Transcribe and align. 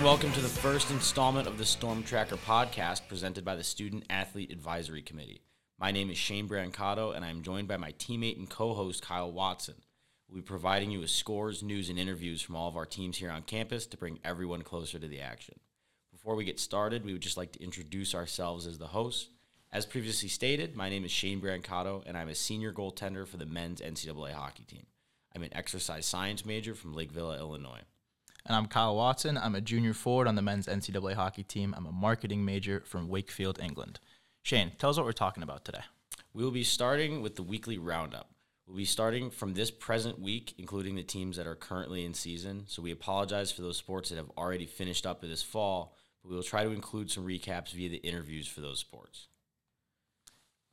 and 0.00 0.06
welcome 0.06 0.32
to 0.32 0.40
the 0.40 0.48
first 0.48 0.90
installment 0.90 1.46
of 1.46 1.58
the 1.58 1.64
Storm 1.66 2.02
Tracker 2.02 2.38
podcast 2.38 3.06
presented 3.06 3.44
by 3.44 3.54
the 3.54 3.62
Student 3.62 4.04
Athlete 4.08 4.50
Advisory 4.50 5.02
Committee. 5.02 5.42
My 5.78 5.90
name 5.90 6.08
is 6.08 6.16
Shane 6.16 6.48
Brancato, 6.48 7.14
and 7.14 7.22
I'm 7.22 7.42
joined 7.42 7.68
by 7.68 7.76
my 7.76 7.92
teammate 7.92 8.38
and 8.38 8.48
co 8.48 8.72
host, 8.72 9.02
Kyle 9.02 9.30
Watson. 9.30 9.74
We'll 10.26 10.40
be 10.40 10.42
providing 10.42 10.90
you 10.90 11.00
with 11.00 11.10
scores, 11.10 11.62
news, 11.62 11.90
and 11.90 11.98
interviews 11.98 12.40
from 12.40 12.56
all 12.56 12.66
of 12.66 12.78
our 12.78 12.86
teams 12.86 13.18
here 13.18 13.30
on 13.30 13.42
campus 13.42 13.84
to 13.88 13.98
bring 13.98 14.20
everyone 14.24 14.62
closer 14.62 14.98
to 14.98 15.06
the 15.06 15.20
action. 15.20 15.60
Before 16.10 16.34
we 16.34 16.46
get 16.46 16.58
started, 16.58 17.04
we 17.04 17.12
would 17.12 17.20
just 17.20 17.36
like 17.36 17.52
to 17.52 17.62
introduce 17.62 18.14
ourselves 18.14 18.66
as 18.66 18.78
the 18.78 18.86
hosts. 18.86 19.28
As 19.70 19.84
previously 19.84 20.30
stated, 20.30 20.74
my 20.74 20.88
name 20.88 21.04
is 21.04 21.10
Shane 21.10 21.42
Brancato, 21.42 22.02
and 22.06 22.16
I'm 22.16 22.30
a 22.30 22.34
senior 22.34 22.72
goaltender 22.72 23.28
for 23.28 23.36
the 23.36 23.44
men's 23.44 23.82
NCAA 23.82 24.32
hockey 24.32 24.64
team. 24.64 24.86
I'm 25.36 25.42
an 25.42 25.54
exercise 25.54 26.06
science 26.06 26.46
major 26.46 26.74
from 26.74 26.94
Lake 26.94 27.12
Villa, 27.12 27.36
Illinois. 27.36 27.82
And 28.46 28.56
I'm 28.56 28.66
Kyle 28.66 28.96
Watson. 28.96 29.36
I'm 29.36 29.54
a 29.54 29.60
junior 29.60 29.92
forward 29.92 30.26
on 30.26 30.34
the 30.34 30.42
men's 30.42 30.66
NCAA 30.66 31.14
hockey 31.14 31.42
team. 31.42 31.74
I'm 31.76 31.86
a 31.86 31.92
marketing 31.92 32.44
major 32.44 32.82
from 32.86 33.08
Wakefield, 33.08 33.60
England. 33.60 34.00
Shane, 34.42 34.72
tell 34.78 34.90
us 34.90 34.96
what 34.96 35.04
we're 35.04 35.12
talking 35.12 35.42
about 35.42 35.64
today. 35.64 35.82
We 36.32 36.42
will 36.42 36.50
be 36.50 36.64
starting 36.64 37.20
with 37.20 37.36
the 37.36 37.42
weekly 37.42 37.76
roundup. 37.76 38.30
We'll 38.66 38.78
be 38.78 38.84
starting 38.84 39.30
from 39.30 39.54
this 39.54 39.70
present 39.70 40.18
week, 40.20 40.54
including 40.56 40.94
the 40.94 41.02
teams 41.02 41.36
that 41.36 41.46
are 41.46 41.54
currently 41.54 42.04
in 42.04 42.14
season. 42.14 42.64
So 42.66 42.80
we 42.80 42.92
apologize 42.92 43.52
for 43.52 43.62
those 43.62 43.76
sports 43.76 44.08
that 44.08 44.16
have 44.16 44.30
already 44.38 44.66
finished 44.66 45.06
up 45.06 45.20
this 45.20 45.42
fall, 45.42 45.96
but 46.22 46.30
we 46.30 46.36
will 46.36 46.42
try 46.42 46.64
to 46.64 46.70
include 46.70 47.10
some 47.10 47.26
recaps 47.26 47.72
via 47.72 47.90
the 47.90 47.96
interviews 47.96 48.46
for 48.48 48.60
those 48.60 48.78
sports. 48.78 49.26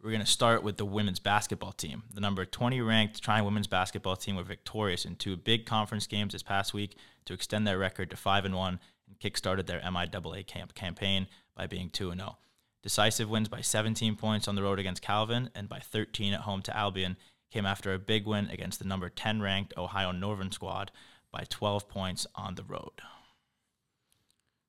We're 0.01 0.11
going 0.11 0.23
to 0.23 0.31
start 0.31 0.61
with 0.61 0.77
the 0.77 0.85
women's 0.85 1.19
basketball 1.19 1.71
team. 1.71 2.03
The 2.13 2.21
number 2.21 2.45
20 2.45 2.81
ranked 2.81 3.21
Trine 3.21 3.43
women's 3.43 3.65
basketball 3.65 4.15
team 4.15 4.35
were 4.35 4.43
victorious 4.43 5.05
in 5.05 5.15
two 5.15 5.35
big 5.35 5.65
conference 5.65 6.05
games 6.05 6.33
this 6.33 6.43
past 6.43 6.73
week 6.73 6.95
to 7.25 7.33
extend 7.33 7.65
their 7.65 7.79
record 7.79 8.11
to 8.11 8.15
5 8.15 8.45
and 8.45 8.55
1 8.55 8.79
and 9.07 9.19
kickstarted 9.19 9.65
their 9.65 9.79
MIAA 9.81 10.45
camp 10.45 10.75
campaign 10.75 11.27
by 11.55 11.65
being 11.65 11.89
2 11.89 12.11
and 12.11 12.21
0. 12.21 12.37
Decisive 12.83 13.27
wins 13.27 13.49
by 13.49 13.61
17 13.61 14.15
points 14.15 14.47
on 14.47 14.53
the 14.55 14.61
road 14.61 14.77
against 14.77 15.01
Calvin 15.01 15.49
and 15.55 15.67
by 15.67 15.79
13 15.79 16.33
at 16.33 16.41
home 16.41 16.61
to 16.61 16.77
Albion 16.77 17.17
came 17.51 17.65
after 17.65 17.91
a 17.91 17.99
big 17.99 18.27
win 18.27 18.47
against 18.51 18.77
the 18.77 18.85
number 18.85 19.09
10 19.09 19.41
ranked 19.41 19.73
Ohio 19.77 20.11
Northern 20.11 20.51
squad 20.51 20.91
by 21.31 21.43
12 21.49 21.89
points 21.89 22.27
on 22.35 22.53
the 22.53 22.63
road. 22.63 23.01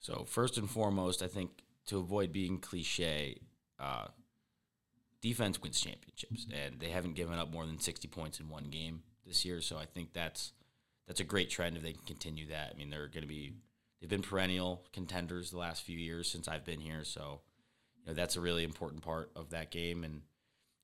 So, 0.00 0.24
first 0.26 0.56
and 0.56 0.70
foremost, 0.70 1.22
I 1.22 1.26
think 1.26 1.50
to 1.86 1.98
avoid 1.98 2.32
being 2.32 2.60
cliche, 2.60 3.40
uh, 3.78 4.06
defense 5.20 5.60
wins 5.60 5.80
championships, 5.80 6.46
and 6.52 6.80
they 6.80 6.90
haven't 6.90 7.14
given 7.14 7.38
up 7.38 7.50
more 7.52 7.66
than 7.66 7.80
60 7.80 8.08
points 8.08 8.40
in 8.40 8.48
one 8.48 8.64
game 8.64 9.02
this 9.26 9.44
year. 9.44 9.60
So, 9.60 9.76
I 9.76 9.84
think 9.86 10.12
that's 10.12 10.52
that's 11.06 11.20
a 11.20 11.24
great 11.24 11.50
trend 11.50 11.76
if 11.76 11.82
they 11.82 11.92
can 11.92 12.04
continue 12.06 12.46
that. 12.48 12.72
I 12.74 12.78
mean, 12.78 12.90
they're 12.90 13.08
going 13.08 13.22
to 13.22 13.28
be 13.28 13.54
they've 14.00 14.10
been 14.10 14.22
perennial 14.22 14.84
contenders 14.92 15.50
the 15.50 15.58
last 15.58 15.82
few 15.82 15.98
years 15.98 16.30
since 16.30 16.46
I've 16.46 16.64
been 16.64 16.80
here. 16.80 17.02
So, 17.02 17.40
you 18.04 18.06
know, 18.06 18.14
that's 18.14 18.36
a 18.36 18.40
really 18.40 18.62
important 18.62 19.02
part 19.02 19.30
of 19.34 19.50
that 19.50 19.70
game, 19.70 20.04
and 20.04 20.22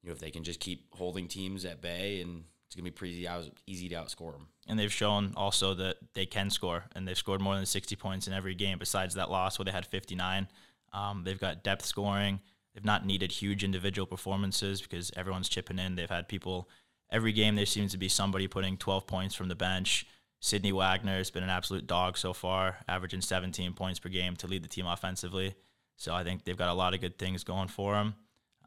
you 0.02 0.08
know, 0.08 0.12
if 0.12 0.18
they 0.18 0.30
can 0.30 0.42
just 0.42 0.60
keep 0.60 0.94
holding 0.94 1.28
teams 1.28 1.64
at 1.64 1.80
bay, 1.80 2.20
and 2.20 2.44
it's 2.66 2.74
gonna 2.74 2.84
be 2.84 2.90
pretty 2.90 3.28
easy 3.66 3.88
to 3.90 3.94
outscore 3.94 4.32
them. 4.32 4.48
And 4.66 4.78
they've 4.78 4.92
shown 4.92 5.32
also 5.36 5.74
that 5.74 5.96
they 6.14 6.26
can 6.26 6.50
score, 6.50 6.84
and 6.96 7.06
they've 7.06 7.16
scored 7.16 7.40
more 7.40 7.54
than 7.54 7.66
60 7.66 7.94
points 7.96 8.26
in 8.26 8.32
every 8.32 8.54
game. 8.54 8.78
Besides 8.78 9.14
that 9.14 9.30
loss 9.30 9.58
where 9.58 9.64
they 9.64 9.70
had 9.70 9.86
59, 9.86 10.48
um, 10.92 11.22
they've 11.24 11.38
got 11.38 11.62
depth 11.62 11.84
scoring. 11.84 12.40
They've 12.74 12.84
not 12.84 13.06
needed 13.06 13.32
huge 13.32 13.62
individual 13.62 14.06
performances 14.06 14.82
because 14.82 15.12
everyone's 15.16 15.48
chipping 15.48 15.78
in. 15.78 15.94
They've 15.94 16.10
had 16.10 16.28
people 16.28 16.68
every 17.10 17.32
game. 17.32 17.54
There 17.54 17.66
seems 17.66 17.92
to 17.92 17.98
be 17.98 18.08
somebody 18.08 18.48
putting 18.48 18.76
12 18.76 19.06
points 19.06 19.34
from 19.34 19.48
the 19.48 19.54
bench. 19.54 20.06
Sydney 20.40 20.72
Wagner 20.72 21.16
has 21.16 21.30
been 21.30 21.42
an 21.42 21.50
absolute 21.50 21.86
dog 21.86 22.18
so 22.18 22.32
far, 22.32 22.78
averaging 22.88 23.22
17 23.22 23.72
points 23.72 23.98
per 23.98 24.08
game 24.08 24.36
to 24.36 24.46
lead 24.46 24.62
the 24.62 24.68
team 24.68 24.86
offensively. 24.86 25.54
So 25.96 26.14
I 26.14 26.24
think 26.24 26.44
they've 26.44 26.56
got 26.56 26.68
a 26.68 26.74
lot 26.74 26.92
of 26.92 27.00
good 27.00 27.18
things 27.18 27.44
going 27.44 27.68
for 27.68 27.94
them. 27.94 28.14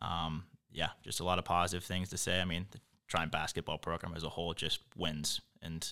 Um, 0.02 0.46
yeah, 0.72 0.90
just 1.04 1.20
a 1.20 1.24
lot 1.24 1.38
of 1.40 1.46
positive 1.46 1.84
things 1.84 2.10
to 2.10 2.18
say. 2.18 2.40
I 2.40 2.46
mean, 2.46 2.66
the 2.72 2.80
Trine 3.08 3.30
basketball 3.30 3.78
program 3.78 4.14
as 4.16 4.24
a 4.24 4.30
whole 4.30 4.54
just 4.54 4.81
wins 4.96 5.42
and 5.62 5.92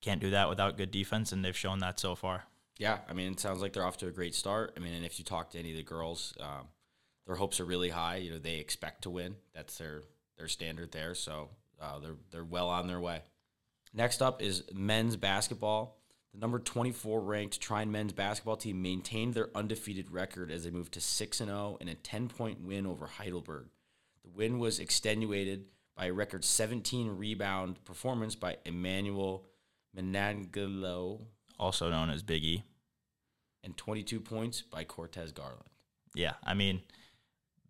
can't 0.00 0.20
do 0.20 0.30
that 0.30 0.48
without 0.48 0.76
good 0.76 0.90
defense, 0.90 1.32
and 1.32 1.44
they've 1.44 1.56
shown 1.56 1.80
that 1.80 1.98
so 1.98 2.14
far. 2.14 2.44
Yeah, 2.78 2.98
I 3.08 3.12
mean, 3.12 3.32
it 3.32 3.40
sounds 3.40 3.60
like 3.60 3.72
they're 3.72 3.84
off 3.84 3.96
to 3.98 4.06
a 4.06 4.12
great 4.12 4.34
start. 4.34 4.72
I 4.76 4.80
mean, 4.80 4.94
and 4.94 5.04
if 5.04 5.18
you 5.18 5.24
talk 5.24 5.50
to 5.50 5.58
any 5.58 5.72
of 5.72 5.76
the 5.76 5.82
girls, 5.82 6.32
um, 6.40 6.68
their 7.28 7.36
hopes 7.36 7.60
are 7.60 7.64
really 7.64 7.90
high. 7.90 8.16
You 8.16 8.32
know, 8.32 8.38
they 8.38 8.56
expect 8.56 9.02
to 9.02 9.10
win. 9.10 9.36
That's 9.54 9.78
their 9.78 10.02
their 10.36 10.48
standard 10.48 10.90
there. 10.90 11.14
So 11.14 11.50
uh, 11.80 12.00
they're 12.00 12.16
they're 12.32 12.44
well 12.44 12.68
on 12.68 12.88
their 12.88 12.98
way. 12.98 13.20
Next 13.94 14.20
up 14.20 14.42
is 14.42 14.64
men's 14.74 15.16
basketball. 15.16 15.98
The 16.32 16.40
number 16.40 16.58
24 16.58 17.20
ranked 17.20 17.60
Trine 17.60 17.92
men's 17.92 18.12
basketball 18.12 18.56
team 18.56 18.82
maintained 18.82 19.34
their 19.34 19.50
undefeated 19.54 20.10
record 20.10 20.50
as 20.50 20.64
they 20.64 20.70
moved 20.70 20.94
to 20.94 21.00
6 21.00 21.38
0 21.38 21.76
in 21.80 21.88
a 21.88 21.94
10 21.94 22.28
point 22.28 22.62
win 22.62 22.86
over 22.86 23.06
Heidelberg. 23.06 23.66
The 24.24 24.30
win 24.30 24.58
was 24.58 24.80
extenuated 24.80 25.66
by 25.96 26.06
a 26.06 26.12
record 26.12 26.44
17 26.44 27.18
rebound 27.18 27.84
performance 27.84 28.36
by 28.36 28.56
Emmanuel 28.64 29.46
Menangelo, 29.96 31.20
also 31.58 31.90
known 31.90 32.08
as 32.08 32.22
Big 32.22 32.44
E, 32.44 32.64
and 33.62 33.76
22 33.76 34.20
points 34.20 34.62
by 34.62 34.84
Cortez 34.84 35.32
Garland. 35.32 35.64
Yeah, 36.14 36.34
I 36.44 36.54
mean, 36.54 36.82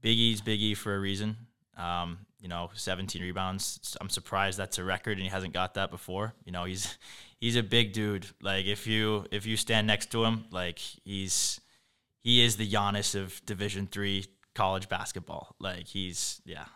Big 0.01 0.19
E's 0.19 0.41
Big 0.41 0.61
E 0.61 0.75
for 0.75 0.95
a 0.95 0.99
reason. 0.99 1.37
Um, 1.77 2.19
you 2.41 2.49
know, 2.49 2.71
17 2.75 3.21
rebounds. 3.23 3.97
I'm 4.01 4.11
surprised 4.11 4.59
that's 4.59 4.79
a 4.79 4.85
record 4.85 5.19
and 5.19 5.23
he 5.23 5.29
hasn't 5.29 5.53
got 5.53 5.75
that 5.75 5.91
before. 5.91 6.35
You 6.45 6.53
know, 6.53 6.65
he's 6.65 6.99
he's 7.41 7.57
a 7.57 7.63
big 7.63 7.93
dude. 7.93 8.27
Like 8.43 8.67
if 8.67 8.87
you 8.87 9.27
if 9.31 9.47
you 9.47 9.57
stand 9.57 9.87
next 9.87 10.11
to 10.13 10.25
him, 10.25 10.45
like 10.51 10.79
he's 10.79 11.61
he 12.21 12.45
is 12.45 12.57
the 12.57 12.71
Giannis 12.71 13.15
of 13.15 13.45
Division 13.47 13.89
three 13.91 14.27
college 14.55 14.89
basketball. 14.89 15.57
Like 15.59 15.87
he's 15.87 16.41
yeah. 16.45 16.67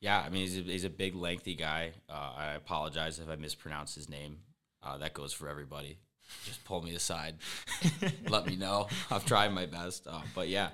Yeah, 0.00 0.22
I 0.24 0.28
mean 0.28 0.42
he's 0.42 0.58
a, 0.58 0.62
he's 0.62 0.84
a 0.84 0.90
big 0.90 1.14
lengthy 1.14 1.54
guy. 1.54 1.92
Uh, 2.08 2.32
I 2.36 2.46
apologize 2.52 3.18
if 3.18 3.28
I 3.28 3.36
mispronounce 3.36 3.94
his 3.94 4.08
name. 4.08 4.38
Uh, 4.82 4.96
that 4.98 5.12
goes 5.12 5.32
for 5.32 5.48
everybody. 5.48 5.98
Just 6.44 6.62
pull 6.64 6.82
me 6.82 6.94
aside, 6.94 7.36
let 8.28 8.46
me 8.46 8.54
know. 8.54 8.86
I've 9.10 9.24
tried 9.24 9.50
my 9.52 9.64
best, 9.64 10.06
uh, 10.06 10.20
but 10.34 10.48
yeah, 10.48 10.68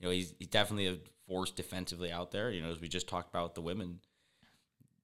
you 0.00 0.06
know 0.06 0.12
he's, 0.12 0.34
he's 0.38 0.48
definitely 0.48 0.86
a 0.86 0.96
force 1.26 1.50
defensively 1.50 2.10
out 2.10 2.30
there. 2.30 2.50
You 2.50 2.62
know, 2.62 2.70
as 2.70 2.80
we 2.80 2.88
just 2.88 3.08
talked 3.08 3.28
about 3.28 3.54
the 3.54 3.60
women, 3.62 4.00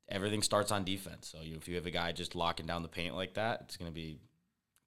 everything 0.08 0.42
starts 0.42 0.70
on 0.70 0.84
defense. 0.84 1.28
So 1.28 1.42
you, 1.42 1.56
if 1.56 1.68
you 1.68 1.76
have 1.76 1.86
a 1.86 1.90
guy 1.90 2.12
just 2.12 2.34
locking 2.34 2.66
down 2.66 2.82
the 2.82 2.88
paint 2.88 3.14
like 3.14 3.34
that, 3.34 3.62
it's 3.64 3.76
going 3.76 3.90
to 3.90 3.94
be 3.94 4.18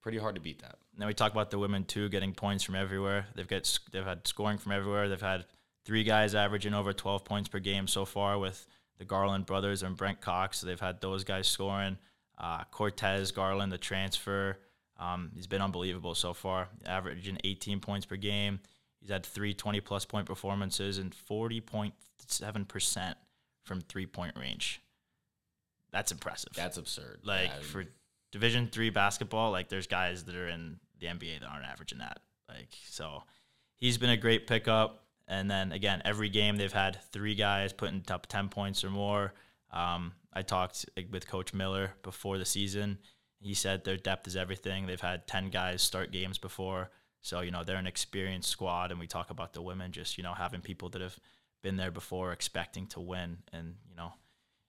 pretty 0.02 0.18
hard 0.18 0.36
to 0.36 0.42
beat 0.42 0.62
that. 0.62 0.76
Then 0.98 1.08
we 1.08 1.14
talk 1.14 1.32
about 1.32 1.50
the 1.50 1.60
women 1.60 1.86
too, 1.86 2.10
getting 2.10 2.34
points 2.34 2.64
from 2.64 2.76
everywhere. 2.76 3.26
They've 3.36 3.48
got 3.48 3.80
they've 3.92 4.06
had 4.06 4.28
scoring 4.28 4.58
from 4.58 4.74
everywhere. 4.74 5.10
They've 5.10 5.20
had 5.20 5.46
three 5.86 6.04
guys 6.04 6.36
averaging 6.36 6.74
over 6.74 6.94
12 6.94 7.26
points 7.26 7.50
per 7.50 7.60
game 7.60 7.88
so 7.88 8.06
far 8.06 8.38
with 8.38 8.66
the 8.98 9.06
Garland 9.06 9.46
brothers 9.46 9.84
and 9.84 9.98
Brent 9.98 10.22
Cox. 10.22 10.60
So 10.60 10.68
they've 10.68 10.80
had 10.80 11.02
those 11.02 11.24
guys 11.24 11.48
scoring. 11.48 11.98
Uh, 12.38 12.64
Cortez 12.72 13.32
Garland, 13.32 13.72
the 13.72 13.78
transfer, 13.78 14.58
um, 15.00 15.32
he's 15.36 15.48
been 15.48 15.62
unbelievable 15.62 16.16
so 16.16 16.34
far, 16.34 16.70
averaging 16.86 17.38
18 17.44 17.80
points 17.80 18.06
per 18.06 18.16
game. 18.16 18.60
He's 19.04 19.12
had 19.12 19.26
three 19.26 19.54
20 19.54 19.82
plus 19.82 20.06
point 20.06 20.26
performances 20.26 20.98
and 20.98 21.14
40.7% 21.30 23.16
from 23.66 23.82
three 23.82 24.06
point 24.06 24.38
range. 24.40 24.82
That's 25.92 26.14
impressive. 26.14 26.54
That's 26.56 26.78
absurd. 26.78 27.20
Like 27.24 27.50
yeah, 27.50 27.60
for 27.62 27.84
Division 28.32 28.68
three 28.72 28.90
basketball, 28.90 29.52
like 29.52 29.68
there's 29.68 29.88
guys 29.88 30.24
that 30.24 30.36
are 30.36 30.48
in 30.48 30.78
the 31.00 31.08
NBA 31.08 31.42
that 31.42 31.48
aren't 31.48 31.66
averaging 31.66 32.00
that. 32.00 32.20
Like 32.48 32.70
so, 32.88 33.24
he's 33.76 33.98
been 33.98 34.10
a 34.10 34.18
great 34.18 34.48
pickup. 34.48 35.04
And 35.28 35.52
then 35.52 35.72
again, 35.74 36.02
every 36.06 36.30
game 36.30 36.56
they've 36.56 36.72
had 36.72 36.98
three 37.12 37.36
guys 37.36 37.74
putting 37.74 38.02
top 38.02 38.28
ten 38.28 38.48
points 38.48 38.84
or 38.84 38.90
more. 38.90 39.34
Um, 39.72 40.14
I 40.34 40.44
talked 40.44 40.86
with 41.12 41.28
Coach 41.28 41.54
Miller 41.54 41.94
before 42.04 42.38
the 42.38 42.46
season. 42.46 43.00
He 43.42 43.54
said 43.54 43.84
their 43.84 43.98
depth 43.98 44.28
is 44.28 44.38
everything. 44.38 44.88
They've 44.88 45.00
had 45.00 45.28
ten 45.28 45.50
guys 45.50 45.82
start 45.82 46.12
games 46.12 46.38
before, 46.38 46.90
so 47.24 47.40
you 47.40 47.50
know 47.50 47.64
they're 47.64 47.78
an 47.78 47.88
experienced 47.88 48.50
squad. 48.50 48.92
And 48.92 49.00
we 49.00 49.08
talk 49.08 49.32
about 49.32 49.54
the 49.54 49.62
women, 49.62 49.92
just 49.92 50.18
you 50.18 50.24
know 50.24 50.34
having 50.34 50.62
people 50.62 50.90
that 50.90 51.02
have 51.02 51.18
been 51.64 51.78
there 51.78 51.90
before, 51.90 52.32
expecting 52.32 52.86
to 52.88 53.00
win, 53.00 53.38
and 53.52 53.76
you 53.90 53.96
know 53.96 54.14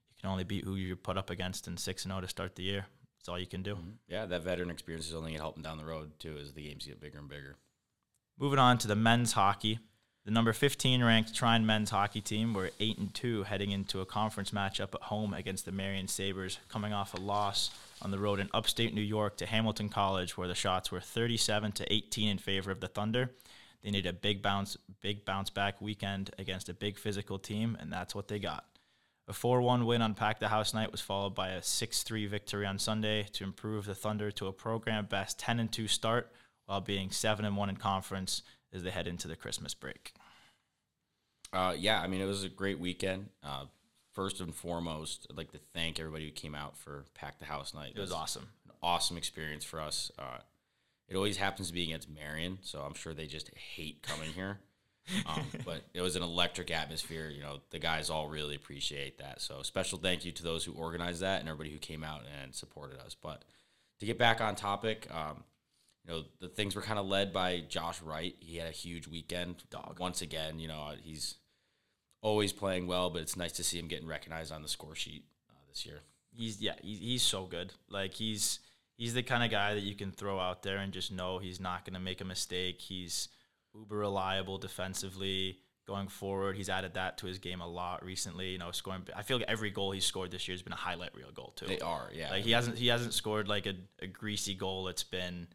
you 0.09 0.15
can 0.21 0.31
only 0.31 0.45
beat 0.45 0.65
who 0.65 0.77
you 0.77 0.97
put 0.97 1.19
up 1.19 1.29
against 1.29 1.69
in 1.69 1.77
six 1.77 2.05
and 2.05 2.11
zero 2.11 2.19
oh 2.19 2.21
to 2.23 2.29
start 2.29 2.57
the 2.57 2.63
year. 2.63 2.87
That's 3.19 3.29
all 3.29 3.39
you 3.39 3.47
can 3.47 3.63
do. 3.63 3.75
Mm-hmm. 3.75 3.91
Yeah, 4.09 4.25
that 4.27 4.43
veteran 4.43 4.71
experience 4.71 5.09
is 5.09 5.15
only 5.15 5.31
going 5.31 5.39
to 5.39 5.43
help 5.43 5.55
them 5.55 5.63
down 5.63 5.79
the 5.79 5.85
road 5.85 6.13
too 6.19 6.37
as 6.41 6.53
the 6.53 6.63
games 6.63 6.87
get 6.87 7.01
bigger 7.01 7.19
and 7.19 7.29
bigger. 7.29 7.57
Moving 8.39 8.59
on 8.59 8.79
to 8.79 8.89
the 8.89 8.97
men's 8.97 9.33
hockey. 9.33 9.79
The 10.25 10.31
number 10.31 10.55
15 10.55 11.05
ranked 11.05 11.35
Trine 11.35 11.67
men's 11.67 11.91
hockey 11.91 12.23
team 12.23 12.55
were 12.55 12.71
8 12.81 12.99
and 12.99 13.15
2 13.15 13.43
heading 13.43 13.73
into 13.73 14.01
a 14.01 14.07
conference 14.07 14.53
matchup 14.53 14.95
at 14.95 15.03
home 15.03 15.35
against 15.35 15.67
the 15.67 15.73
Marian 15.73 16.09
Sabres, 16.09 16.59
coming 16.69 16.95
off 16.95 17.13
a 17.13 17.21
loss 17.21 17.71
on 18.05 18.11
the 18.11 18.19
road 18.19 18.41
in 18.41 18.49
upstate 18.53 18.95
New 18.95 19.01
York 19.01 19.37
to 19.39 19.47
Hamilton 19.47 19.89
College, 19.89 20.37
where 20.37 20.49
the 20.49 20.55
shots 20.55 20.93
were 20.93 21.01
37 21.01 21.73
to 21.73 21.93
18 21.93 22.29
in 22.29 22.39
favor 22.39 22.71
of 22.71 22.81
the 22.81 22.89
Thunder. 22.89 23.31
They 23.83 23.91
needed 23.91 24.09
a 24.09 24.13
big 24.13 24.43
bounce, 24.43 24.77
big 25.01 25.25
bounce 25.25 25.51
back 25.51 25.81
weekend 25.81 26.31
against 26.39 26.69
a 26.69 26.75
big 26.75 26.99
physical 26.99 27.39
team, 27.39 27.77
and 27.81 27.93
that's 27.93 28.15
what 28.15 28.29
they 28.29 28.39
got. 28.39 28.65
A 29.27 29.33
4 29.33 29.63
1 29.63 29.87
win 29.87 30.03
on 30.03 30.15
Pack 30.15 30.39
the 30.39 30.49
House 30.49 30.75
night 30.75 30.93
was 30.93 31.01
followed 31.01 31.35
by 31.35 31.51
a 31.51 31.63
6 31.63 32.03
3 32.03 32.27
victory 32.27 32.67
on 32.67 32.79
Sunday 32.79 33.27
to 33.33 33.45
improve 33.45 33.87
the 33.87 33.95
Thunder 33.95 34.31
to 34.33 34.47
a 34.47 34.53
program 34.53 35.07
best 35.07 35.39
10 35.39 35.69
2 35.69 35.89
start 35.89 36.31
while 36.67 36.81
being 36.81 37.11
seven 37.11 37.45
and 37.45 37.57
one 37.57 37.69
in 37.69 37.77
conference 37.77 38.43
as 38.73 38.83
they 38.83 38.91
head 38.91 39.07
into 39.07 39.29
the 39.29 39.37
Christmas 39.37 39.75
break. 39.75 40.13
Uh, 41.53 41.75
yeah, 41.79 42.01
I 42.01 42.07
mean 42.07 42.21
it 42.21 42.27
was 42.27 42.45
a 42.45 42.49
great 42.49 42.79
weekend. 42.79 43.29
Uh, 43.43 43.65
first 44.15 44.41
and 44.41 44.55
foremost, 44.55 45.27
I'd 45.31 45.37
like 45.37 45.53
to 45.53 45.61
thank 45.75 46.01
everybody 46.01 46.25
who 46.25 46.31
came 46.31 46.55
out 46.55 46.77
for 46.77 47.05
Pack 47.15 47.39
the 47.39 47.45
House 47.45 47.75
Night. 47.75 47.93
It 47.95 48.01
was 48.01 48.13
awesome. 48.13 48.49
An 48.67 48.73
awesome 48.83 49.17
experience 49.17 49.65
for 49.65 49.81
us. 49.81 50.11
Uh, 50.19 50.39
it 51.09 51.17
always 51.17 51.37
happens 51.37 51.69
to 51.69 51.75
be 51.75 51.83
against 51.83 52.09
Marian, 52.09 52.59
so 52.63 52.81
I'm 52.81 52.95
sure 52.95 53.13
they 53.13 53.27
just 53.27 53.51
hate 53.55 54.03
coming 54.03 54.31
here. 54.31 54.59
Um, 55.27 55.45
but 55.67 55.83
it 55.93 56.01
was 56.01 56.17
an 56.17 56.23
electric 56.23 56.71
atmosphere. 56.71 57.29
You 57.29 57.43
know, 57.43 57.59
the 57.69 57.79
guys 57.79 58.09
all 58.09 58.27
really 58.27 58.55
appreciate 58.55 59.19
that. 59.19 59.43
So 59.43 59.61
special 59.61 59.99
thank 59.99 60.25
you 60.25 60.33
to 60.33 60.43
those 60.43 60.65
who 60.65 60.73
organized 60.73 61.21
that 61.21 61.41
and 61.41 61.49
everybody 61.51 61.71
who 61.71 61.79
came 61.79 62.03
out 62.03 62.23
and 62.43 62.55
supported 62.55 62.99
us. 63.01 63.15
But 63.15 63.45
to 64.01 64.07
get 64.07 64.19
back 64.19 64.41
on 64.41 64.55
topic, 64.55 65.07
um, 65.13 65.45
you 66.07 66.11
know, 66.11 66.23
the 66.41 66.49
things 66.49 66.75
were 66.75 66.81
kind 66.81 66.99
of 66.99 67.05
led 67.07 67.35
by 67.35 67.61
Josh 67.69 68.01
Wright. 68.01 68.35
He 68.41 68.57
had 68.57 68.67
a 68.67 68.73
huge 68.73 69.07
weekend. 69.07 69.65
Dog. 69.69 69.99
Once 70.01 70.23
again, 70.23 70.59
you 70.59 70.69
know, 70.69 70.93
he's 71.03 71.35
always 72.25 72.53
playing 72.53 72.87
well, 72.89 73.11
but 73.11 73.23
it's 73.23 73.37
nice 73.37 73.53
to 73.53 73.63
see 73.63 73.79
him 73.79 73.87
getting 73.87 74.09
recognized 74.09 74.51
on 74.51 74.63
the 74.63 74.69
score 74.69 74.97
sheet 74.97 75.25
uh, 75.51 75.61
this 75.69 75.87
year. 75.87 76.01
He's 76.33 76.61
yeah, 76.61 76.75
he's, 76.83 76.99
he's 76.99 77.23
so 77.23 77.45
good. 77.45 77.73
Like 77.89 78.15
he's 78.15 78.59
he's 78.97 79.15
the 79.15 79.23
kind 79.23 79.45
of 79.45 79.51
guy 79.51 79.75
that 79.75 79.83
you 79.83 79.95
can 79.95 80.11
throw 80.11 80.41
out 80.41 80.63
there 80.63 80.79
and 80.79 80.93
just 80.93 81.13
know 81.13 81.39
he's 81.39 81.61
not 81.61 81.85
going 81.85 81.95
to 81.95 82.01
make 82.01 82.21
a 82.21 82.25
mistake. 82.25 82.81
He's 82.81 83.29
uber 83.75 83.99
reliable 83.99 84.59
defensively 84.59 85.59
going 85.87 86.09
forward. 86.09 86.57
He's 86.57 86.71
added 86.71 86.95
that 86.95 87.19
to 87.19 87.27
his 87.27 87.39
game 87.39 87.61
a 87.61 87.69
lot 87.69 88.05
recently. 88.05 88.51
You 88.51 88.59
know, 88.59 88.73
scoring. 88.73 89.07
I 89.15 89.23
feel 89.23 89.37
like 89.37 89.49
every 89.49 89.71
goal 89.71 89.93
he's 89.93 90.07
scored 90.07 90.31
this 90.31 90.49
year 90.49 90.55
has 90.55 90.63
been 90.63 90.73
a 90.73 90.77
highlight 90.77 91.15
reel 91.15 91.31
goal 91.33 91.53
too. 91.55 91.67
They 91.67 91.81
are, 91.81 92.11
yeah. 92.13 92.31
Like 92.31 92.45
he 92.45 92.53
hasn't 92.53 92.79
he 92.79 92.89
hasn't 92.89 93.13
scored 93.13 93.47
like 93.49 93.67
a, 93.67 93.75
a 94.01 94.07
greasy 94.07 94.55
goal 94.55 94.85
that's 94.85 95.05
been 95.05 95.47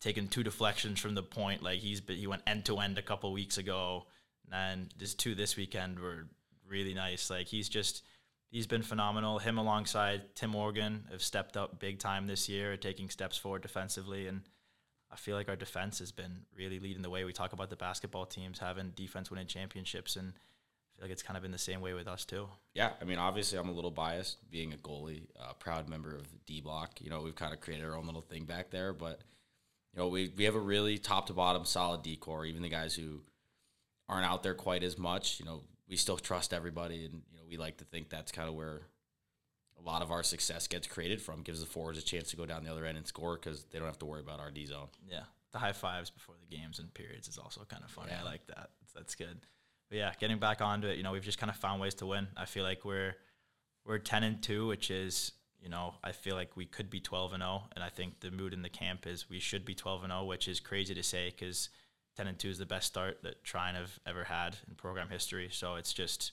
taken 0.00 0.28
two 0.28 0.42
deflections 0.42 1.00
from 1.00 1.14
the 1.14 1.22
point. 1.22 1.62
Like 1.62 1.78
he's 1.78 2.00
been, 2.00 2.16
he 2.16 2.26
went 2.26 2.42
end 2.46 2.64
to 2.66 2.78
end 2.78 2.98
a 2.98 3.02
couple 3.02 3.32
weeks 3.32 3.58
ago, 3.58 4.06
and 4.52 4.92
his 4.98 5.14
two 5.14 5.34
this 5.34 5.56
weekend 5.56 5.98
were 5.98 6.26
really 6.68 6.94
nice. 6.94 7.30
Like 7.30 7.46
he's 7.46 7.68
just 7.68 8.02
he's 8.50 8.66
been 8.66 8.82
phenomenal. 8.82 9.38
Him 9.38 9.58
alongside 9.58 10.34
Tim 10.34 10.50
Morgan 10.50 11.06
have 11.10 11.22
stepped 11.22 11.56
up 11.56 11.78
big 11.78 11.98
time 11.98 12.26
this 12.26 12.48
year, 12.48 12.76
taking 12.76 13.10
steps 13.10 13.36
forward 13.36 13.62
defensively, 13.62 14.26
and 14.26 14.42
I 15.10 15.16
feel 15.16 15.36
like 15.36 15.48
our 15.48 15.56
defense 15.56 15.98
has 15.98 16.12
been 16.12 16.42
really 16.56 16.78
leading 16.78 17.02
the 17.02 17.10
way. 17.10 17.24
We 17.24 17.32
talk 17.32 17.52
about 17.52 17.70
the 17.70 17.76
basketball 17.76 18.26
teams 18.26 18.58
having 18.58 18.90
defense 18.90 19.30
winning 19.30 19.46
championships, 19.46 20.16
and 20.16 20.32
I 20.34 20.88
feel 20.96 21.04
like 21.04 21.12
it's 21.12 21.22
kind 21.22 21.36
of 21.36 21.42
been 21.42 21.52
the 21.52 21.58
same 21.58 21.80
way 21.80 21.94
with 21.94 22.08
us 22.08 22.24
too. 22.24 22.48
Yeah, 22.74 22.90
I 23.00 23.04
mean, 23.04 23.18
obviously, 23.18 23.58
I'm 23.58 23.68
a 23.68 23.72
little 23.72 23.90
biased 23.90 24.50
being 24.50 24.72
a 24.72 24.76
goalie, 24.76 25.26
a 25.36 25.54
proud 25.54 25.88
member 25.88 26.14
of 26.14 26.30
the 26.30 26.38
D 26.46 26.60
block. 26.60 27.00
You 27.00 27.10
know, 27.10 27.22
we've 27.22 27.36
kind 27.36 27.52
of 27.52 27.60
created 27.60 27.86
our 27.86 27.96
own 27.96 28.06
little 28.06 28.22
thing 28.22 28.44
back 28.44 28.70
there, 28.70 28.92
but 28.92 29.20
you 29.92 30.00
know, 30.00 30.08
we 30.08 30.32
we 30.36 30.44
have 30.44 30.54
a 30.54 30.60
really 30.60 30.98
top 30.98 31.26
to 31.26 31.32
bottom 31.32 31.64
solid 31.64 32.02
D 32.02 32.16
corps. 32.16 32.44
Even 32.44 32.62
the 32.62 32.68
guys 32.68 32.94
who 32.94 33.22
aren't 34.08 34.26
out 34.26 34.42
there 34.42 34.54
quite 34.54 34.82
as 34.82 34.98
much. 34.98 35.40
You 35.40 35.46
know, 35.46 35.62
we 35.88 35.96
still 35.96 36.16
trust 36.16 36.52
everybody, 36.52 37.04
and 37.04 37.22
you 37.30 37.38
know, 37.38 37.44
we 37.48 37.56
like 37.56 37.78
to 37.78 37.84
think 37.84 38.10
that's 38.10 38.32
kind 38.32 38.48
of 38.48 38.54
where 38.54 38.82
a 39.78 39.82
lot 39.82 40.02
of 40.02 40.10
our 40.10 40.22
success 40.22 40.66
gets 40.66 40.86
created 40.86 41.20
from. 41.20 41.42
Gives 41.42 41.60
the 41.60 41.66
forwards 41.66 41.98
a 41.98 42.02
chance 42.02 42.30
to 42.30 42.36
go 42.36 42.46
down 42.46 42.64
the 42.64 42.70
other 42.70 42.84
end 42.84 42.98
and 42.98 43.06
score 43.06 43.36
because 43.36 43.64
they 43.64 43.78
don't 43.78 43.88
have 43.88 43.98
to 43.98 44.06
worry 44.06 44.20
about 44.20 44.40
our 44.40 44.50
D 44.50 44.66
zone. 44.66 44.88
Yeah, 45.08 45.24
the 45.52 45.58
high 45.58 45.72
fives 45.72 46.10
before 46.10 46.34
the 46.40 46.56
games 46.56 46.78
and 46.78 46.92
periods 46.92 47.28
is 47.28 47.38
also 47.38 47.62
kind 47.68 47.82
of 47.84 47.90
funny. 47.90 48.10
Yeah. 48.12 48.20
I 48.22 48.24
like 48.24 48.46
that. 48.48 48.70
That's 48.94 49.14
good. 49.14 49.40
But 49.88 49.98
yeah, 49.98 50.12
getting 50.18 50.38
back 50.38 50.60
onto 50.60 50.88
it, 50.88 50.96
you 50.96 51.02
know, 51.02 51.12
we've 51.12 51.22
just 51.22 51.38
kind 51.38 51.50
of 51.50 51.56
found 51.56 51.80
ways 51.80 51.94
to 51.96 52.06
win. 52.06 52.26
I 52.36 52.46
feel 52.46 52.64
like 52.64 52.84
we're 52.84 53.14
we're 53.84 53.98
ten 53.98 54.24
and 54.24 54.42
two, 54.42 54.66
which 54.66 54.90
is 54.90 55.32
you 55.60 55.68
know, 55.68 55.94
I 56.04 56.12
feel 56.12 56.36
like 56.36 56.56
we 56.56 56.66
could 56.66 56.90
be 56.90 57.00
12 57.00 57.32
and 57.32 57.42
0 57.42 57.64
and 57.74 57.82
I 57.82 57.88
think 57.88 58.20
the 58.20 58.30
mood 58.30 58.52
in 58.52 58.62
the 58.62 58.68
camp 58.68 59.06
is 59.06 59.28
we 59.28 59.40
should 59.40 59.64
be 59.64 59.74
12 59.74 60.04
and 60.04 60.12
0, 60.12 60.24
which 60.24 60.48
is 60.48 60.60
crazy 60.60 60.94
to 60.94 61.02
say 61.02 61.30
cuz 61.30 61.70
10 62.16 62.26
and 62.26 62.38
2 62.38 62.48
is 62.48 62.58
the 62.58 62.66
best 62.66 62.86
start 62.86 63.22
that 63.22 63.44
Trine 63.44 63.74
have 63.74 63.98
ever 64.06 64.24
had 64.24 64.56
in 64.68 64.74
program 64.74 65.08
history. 65.08 65.48
So 65.50 65.76
it's 65.76 65.92
just 65.92 66.32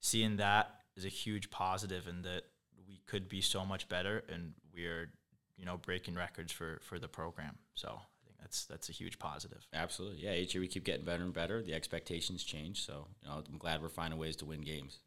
seeing 0.00 0.36
that 0.36 0.70
is 0.96 1.04
a 1.04 1.08
huge 1.08 1.50
positive 1.50 2.06
and 2.06 2.24
that 2.24 2.44
we 2.86 3.00
could 3.06 3.28
be 3.28 3.40
so 3.40 3.64
much 3.64 3.88
better 3.88 4.22
and 4.28 4.52
we're, 4.72 5.10
you 5.56 5.64
know, 5.64 5.76
breaking 5.76 6.14
records 6.14 6.52
for 6.52 6.80
for 6.82 6.98
the 6.98 7.08
program. 7.08 7.56
So 7.74 7.88
I 7.88 8.24
think 8.24 8.38
that's 8.40 8.64
that's 8.66 8.88
a 8.88 8.92
huge 8.92 9.18
positive. 9.18 9.66
Absolutely. 9.74 10.22
Yeah, 10.22 10.34
each 10.34 10.54
year 10.54 10.60
we 10.60 10.68
keep 10.68 10.84
getting 10.84 11.04
better 11.04 11.24
and 11.24 11.34
better. 11.34 11.62
The 11.62 11.74
expectations 11.74 12.44
change, 12.44 12.84
so 12.84 13.06
you 13.22 13.28
know, 13.28 13.42
I'm 13.48 13.58
glad 13.58 13.82
we're 13.82 13.88
finding 13.88 14.18
ways 14.18 14.36
to 14.36 14.44
win 14.44 14.60
games. 14.60 15.00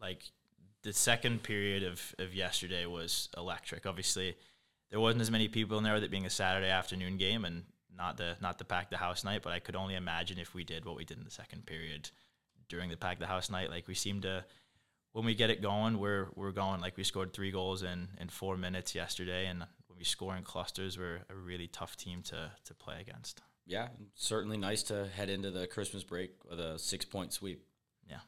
Like 0.00 0.30
the 0.82 0.92
second 0.92 1.42
period 1.42 1.82
of 1.82 2.14
of 2.18 2.34
yesterday 2.34 2.84
was 2.86 3.28
electric. 3.36 3.86
Obviously, 3.86 4.36
there 4.90 5.00
wasn't 5.00 5.22
as 5.22 5.30
many 5.30 5.48
people 5.48 5.78
in 5.78 5.84
there 5.84 5.94
with 5.94 6.04
it 6.04 6.10
being 6.10 6.26
a 6.26 6.30
Saturday 6.30 6.68
afternoon 6.68 7.16
game 7.16 7.44
and 7.44 7.64
not 7.96 8.16
the 8.16 8.36
not 8.40 8.58
the 8.58 8.64
pack 8.64 8.90
the 8.90 8.96
house 8.96 9.24
night. 9.24 9.42
But 9.42 9.52
I 9.52 9.58
could 9.58 9.76
only 9.76 9.94
imagine 9.94 10.38
if 10.38 10.54
we 10.54 10.64
did 10.64 10.84
what 10.84 10.96
we 10.96 11.04
did 11.04 11.18
in 11.18 11.24
the 11.24 11.30
second 11.30 11.66
period 11.66 12.10
during 12.68 12.90
the 12.90 12.96
pack 12.96 13.18
the 13.18 13.26
house 13.26 13.50
night. 13.50 13.70
Like 13.70 13.88
we 13.88 13.94
seem 13.94 14.20
to 14.22 14.44
when 15.12 15.24
we 15.24 15.34
get 15.34 15.50
it 15.50 15.62
going, 15.62 15.98
we're 15.98 16.28
we're 16.34 16.52
going. 16.52 16.80
Like 16.80 16.96
we 16.96 17.04
scored 17.04 17.32
three 17.32 17.50
goals 17.50 17.82
in 17.82 18.08
in 18.20 18.28
four 18.28 18.56
minutes 18.56 18.94
yesterday, 18.94 19.46
and 19.46 19.60
when 19.86 19.98
we 19.98 20.04
score 20.04 20.36
in 20.36 20.42
clusters, 20.42 20.98
we're 20.98 21.20
a 21.30 21.34
really 21.34 21.68
tough 21.68 21.96
team 21.96 22.22
to 22.24 22.52
to 22.64 22.74
play 22.74 23.00
against. 23.00 23.40
Yeah, 23.66 23.88
certainly 24.14 24.56
nice 24.56 24.82
to 24.84 25.06
head 25.06 25.30
into 25.30 25.50
the 25.50 25.66
Christmas 25.66 26.02
break 26.02 26.32
with 26.48 26.58
a 26.58 26.78
six 26.78 27.04
point 27.04 27.32
sweep. 27.32 27.64
Yeah. 28.08 28.20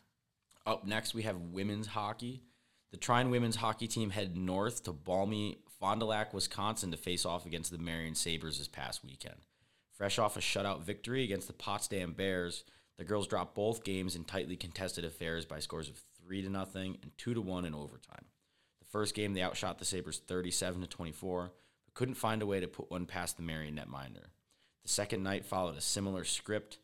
Up 0.67 0.87
next, 0.87 1.15
we 1.15 1.23
have 1.23 1.37
women's 1.37 1.89
hockey. 1.89 2.43
The 2.91 2.97
Trine 2.99 3.31
women's 3.31 3.57
hockey 3.57 3.89
team 3.89 4.11
head 4.11 4.37
north 4.37 4.85
to 4.85 4.93
balmy 4.93 5.59
Fond 5.81 6.01
du 6.01 6.07
Lac, 6.07 6.33
Wisconsin 6.33 6.93
to 6.93 6.97
face 6.97 7.27
off 7.27 7.45
against 7.45 7.71
the 7.71 7.79
Marian 7.79 8.15
Sabres 8.15 8.59
this 8.59 8.69
past 8.69 9.05
weekend. 9.05 9.45
Fresh 9.95 10.19
off 10.19 10.37
a 10.37 10.41
shutout 10.41 10.83
victory 10.83 11.23
against 11.23 11.47
the 11.47 11.53
Potsdam 11.53 12.13
Bears, 12.13 12.65
the 12.97 13.05
girls 13.05 13.27
dropped 13.27 13.55
both 13.55 13.85
games 13.85 14.15
in 14.17 14.25
tightly 14.25 14.57
contested 14.57 15.05
affairs 15.05 15.45
by 15.45 15.61
scores 15.61 15.89
of 15.89 16.03
3 16.25 16.43
to 16.43 16.51
nothing 16.51 16.99
and 17.03 17.17
2 17.17 17.35
to 17.35 17.41
1 17.41 17.65
in 17.65 17.75
overtime. 17.75 18.27
The 18.81 18.87
first 18.87 19.15
game 19.15 19.35
they 19.35 19.43
outshot 19.43 19.79
the 19.79 19.85
Sabres 19.85 20.21
37 20.27 20.83
to 20.83 20.87
24, 20.87 21.53
but 21.87 21.95
couldn't 21.95 22.15
find 22.15 22.43
a 22.43 22.47
way 22.47 22.61
to 22.61 22.69
put 22.69 22.91
one 22.91 23.07
past 23.07 23.37
the 23.37 23.43
Marian 23.43 23.77
netminder. 23.77 24.27
The 24.83 24.89
second 24.89 25.23
night 25.23 25.45
followed 25.45 25.77
a 25.77 25.81
similar 25.81 26.25
script 26.25 26.79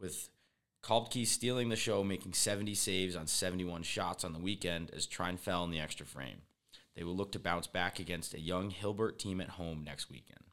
with 0.00 0.30
Kalbke 0.82 1.26
stealing 1.26 1.68
the 1.68 1.76
show, 1.76 2.02
making 2.02 2.32
70 2.32 2.74
saves 2.74 3.14
on 3.14 3.26
71 3.26 3.82
shots 3.82 4.24
on 4.24 4.32
the 4.32 4.40
weekend 4.40 4.90
as 4.94 5.06
Trine 5.06 5.36
fell 5.36 5.64
in 5.64 5.70
the 5.70 5.80
extra 5.80 6.06
frame. 6.06 6.42
They 6.96 7.04
will 7.04 7.16
look 7.16 7.32
to 7.32 7.38
bounce 7.38 7.66
back 7.66 8.00
against 8.00 8.34
a 8.34 8.40
young 8.40 8.70
Hilbert 8.70 9.18
team 9.18 9.40
at 9.40 9.50
home 9.50 9.84
next 9.84 10.10
weekend. 10.10 10.51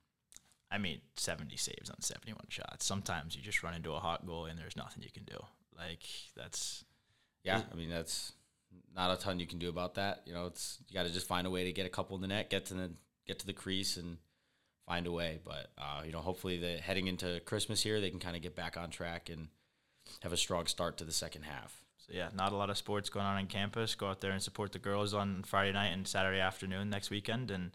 I 0.71 0.77
mean, 0.77 1.01
70 1.15 1.57
saves 1.57 1.89
on 1.89 2.01
71 2.01 2.45
shots. 2.49 2.85
Sometimes 2.85 3.35
you 3.35 3.41
just 3.41 3.63
run 3.63 3.73
into 3.73 3.93
a 3.93 3.99
hot 3.99 4.25
goal 4.25 4.45
and 4.45 4.57
there's 4.57 4.75
nothing 4.75 5.03
you 5.03 5.11
can 5.11 5.23
do. 5.23 5.37
Like 5.77 6.03
that's 6.35 6.83
Yeah, 7.43 7.61
I 7.71 7.75
mean 7.75 7.89
that's 7.89 8.33
not 8.95 9.17
a 9.17 9.21
ton 9.21 9.39
you 9.39 9.47
can 9.47 9.59
do 9.59 9.69
about 9.69 9.95
that. 9.95 10.21
You 10.25 10.33
know, 10.33 10.45
it's 10.45 10.79
you 10.87 10.93
got 10.93 11.05
to 11.05 11.13
just 11.13 11.27
find 11.27 11.47
a 11.47 11.49
way 11.49 11.63
to 11.63 11.71
get 11.71 11.85
a 11.85 11.89
couple 11.89 12.15
in 12.15 12.21
the 12.21 12.27
net, 12.27 12.49
get 12.49 12.65
to 12.67 12.73
the 12.73 12.91
get 13.25 13.39
to 13.39 13.45
the 13.47 13.53
crease, 13.53 13.97
and 13.97 14.17
find 14.85 15.07
a 15.07 15.11
way. 15.11 15.39
But 15.43 15.71
uh, 15.77 16.01
you 16.05 16.11
know, 16.11 16.19
hopefully, 16.19 16.57
the 16.57 16.77
heading 16.77 17.07
into 17.07 17.39
Christmas 17.45 17.81
here, 17.81 18.01
they 18.01 18.09
can 18.09 18.19
kind 18.19 18.35
of 18.35 18.41
get 18.41 18.55
back 18.55 18.77
on 18.77 18.89
track 18.89 19.29
and 19.29 19.47
have 20.21 20.33
a 20.33 20.37
strong 20.37 20.67
start 20.67 20.97
to 20.97 21.03
the 21.03 21.11
second 21.11 21.43
half. 21.43 21.81
so 21.97 22.13
yeah, 22.13 22.29
not 22.35 22.51
a 22.51 22.55
lot 22.55 22.69
of 22.69 22.77
sports 22.77 23.09
going 23.09 23.25
on 23.25 23.37
on 23.37 23.47
campus. 23.47 23.95
Go 23.95 24.07
out 24.07 24.21
there 24.21 24.31
and 24.31 24.41
support 24.41 24.71
the 24.71 24.79
girls 24.79 25.13
on 25.13 25.43
Friday 25.43 25.71
night 25.71 25.89
and 25.89 26.07
Saturday 26.07 26.39
afternoon 26.39 26.89
next 26.89 27.09
weekend 27.09 27.51
and 27.51 27.71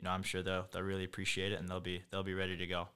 you 0.00 0.04
know, 0.04 0.12
I'm 0.12 0.22
sure 0.22 0.42
they'll 0.42 0.66
they'll 0.72 0.82
really 0.82 1.04
appreciate 1.04 1.52
it 1.52 1.60
and 1.60 1.68
they'll 1.68 1.80
be 1.80 2.02
they'll 2.10 2.22
be 2.22 2.34
ready 2.34 2.56
to 2.56 2.66
go. 2.66 2.88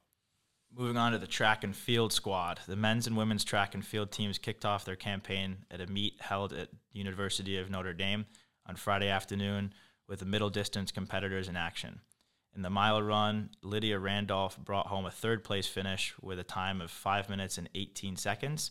Moving 0.77 0.97
on 0.97 1.13
to 1.13 1.19
the 1.19 1.27
track 1.27 1.63
and 1.63 1.77
field 1.77 2.13
squad. 2.13 2.61
The 2.67 2.75
men's 2.75 3.07
and 3.07 3.17
women's 3.17 3.45
track 3.45 3.75
and 3.75 3.85
field 3.85 4.11
teams 4.11 4.39
kicked 4.39 4.65
off 4.65 4.85
their 4.85 4.97
campaign 4.97 5.59
at 5.71 5.81
a 5.81 5.87
meet 5.87 6.15
held 6.21 6.53
at 6.53 6.71
University 6.93 7.59
of 7.59 7.71
Notre 7.71 7.93
Dame 7.93 8.27
on 8.67 8.75
Friday 8.75 9.09
afternoon 9.09 9.73
with 10.09 10.19
the 10.19 10.25
middle 10.25 10.51
distance 10.51 10.91
competitors 10.91 11.47
in 11.47 11.57
action. 11.57 12.01
In 12.57 12.63
the 12.63 12.71
mile 12.71 13.03
run, 13.03 13.51
Lydia 13.63 13.99
Randolph 13.99 14.59
brought 14.59 14.87
home 14.87 15.07
a 15.07 15.11
third 15.11 15.45
place 15.45 15.67
finish 15.67 16.15
with 16.21 16.39
a 16.39 16.45
time 16.45 16.81
of 16.81 16.91
5 16.91 17.29
minutes 17.29 17.59
and 17.59 17.69
18 17.75 18.17
seconds, 18.17 18.71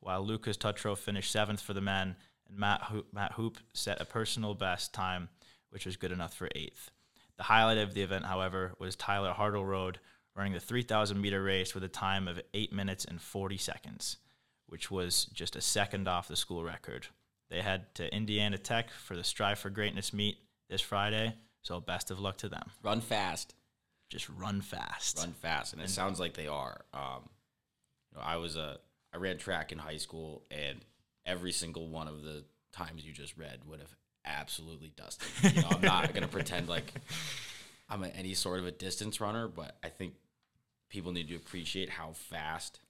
while 0.00 0.22
Lucas 0.22 0.56
Tutro 0.56 0.94
finished 0.94 1.32
seventh 1.32 1.60
for 1.60 1.72
the 1.72 1.80
men, 1.80 2.16
and 2.46 2.58
Matt, 2.58 2.82
Matt 3.12 3.32
Hoop 3.32 3.58
set 3.72 4.00
a 4.00 4.04
personal 4.04 4.54
best 4.54 4.92
time, 4.92 5.28
which 5.70 5.86
was 5.86 5.96
good 5.96 6.12
enough 6.12 6.34
for 6.34 6.48
eighth. 6.54 6.90
The 7.42 7.46
highlight 7.46 7.78
of 7.78 7.92
the 7.92 8.02
event, 8.02 8.24
however, 8.24 8.72
was 8.78 8.94
Tyler 8.94 9.34
Hartleroad 9.36 9.96
running 10.36 10.52
the 10.52 10.60
3,000 10.60 11.20
meter 11.20 11.42
race 11.42 11.74
with 11.74 11.82
a 11.82 11.88
time 11.88 12.28
of 12.28 12.40
8 12.54 12.72
minutes 12.72 13.04
and 13.04 13.20
40 13.20 13.56
seconds, 13.56 14.18
which 14.68 14.92
was 14.92 15.24
just 15.24 15.56
a 15.56 15.60
second 15.60 16.06
off 16.06 16.28
the 16.28 16.36
school 16.36 16.62
record. 16.62 17.08
They 17.50 17.60
head 17.60 17.96
to 17.96 18.14
Indiana 18.14 18.58
Tech 18.58 18.90
for 18.92 19.16
the 19.16 19.24
Strive 19.24 19.58
for 19.58 19.70
Greatness 19.70 20.12
meet 20.12 20.36
this 20.70 20.80
Friday, 20.80 21.34
so 21.62 21.80
best 21.80 22.12
of 22.12 22.20
luck 22.20 22.36
to 22.38 22.48
them. 22.48 22.70
Run 22.80 23.00
fast, 23.00 23.56
Just 24.08 24.28
run 24.28 24.60
fast. 24.60 25.18
run 25.18 25.32
fast, 25.32 25.72
and 25.72 25.82
it 25.82 25.90
sounds 25.90 26.20
like 26.20 26.34
they 26.34 26.46
are. 26.46 26.82
Um, 26.94 27.28
you 28.12 28.18
know, 28.18 28.24
I 28.24 28.36
was 28.36 28.54
a 28.54 28.78
I 29.12 29.16
ran 29.16 29.38
track 29.38 29.72
in 29.72 29.78
high 29.78 29.96
school, 29.96 30.44
and 30.52 30.78
every 31.26 31.50
single 31.50 31.88
one 31.88 32.06
of 32.06 32.22
the 32.22 32.44
times 32.72 33.04
you 33.04 33.12
just 33.12 33.36
read 33.36 33.64
would 33.66 33.80
have 33.80 33.96
absolutely 34.24 34.92
dusted. 34.96 35.54
You 35.54 35.62
know, 35.62 35.68
I'm 35.70 35.80
not 35.80 36.12
gonna 36.14 36.28
pretend 36.28 36.68
like 36.68 36.92
I'm 37.88 38.04
a, 38.04 38.08
any 38.08 38.34
sort 38.34 38.60
of 38.60 38.66
a 38.66 38.70
distance 38.70 39.20
runner, 39.20 39.48
but 39.48 39.76
I 39.82 39.88
think 39.88 40.14
people 40.88 41.12
need 41.12 41.28
to 41.28 41.36
appreciate 41.36 41.90
how 41.90 42.12
fast 42.12 42.80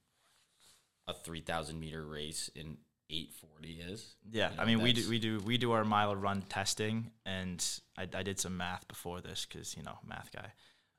a 1.07 1.13
3,000 1.13 1.79
meter 1.79 2.03
race 2.05 2.49
in 2.55 2.77
840 3.09 3.91
is. 3.91 4.15
Yeah, 4.31 4.51
You 4.51 4.59
I 4.59 4.65
mean, 4.65 4.81
we 4.81 4.93
do, 4.93 5.09
we 5.09 5.19
do 5.19 5.39
we 5.39 5.57
do 5.57 5.71
our 5.73 5.83
mile 5.83 6.15
run 6.15 6.41
testing, 6.43 7.11
and 7.25 7.63
I, 7.97 8.07
I 8.13 8.23
did 8.23 8.39
some 8.39 8.57
math 8.57 8.87
before 8.87 9.21
this 9.21 9.45
because 9.45 9.75
you 9.77 9.83
know 9.83 9.97
math 10.07 10.31
guy. 10.33 10.51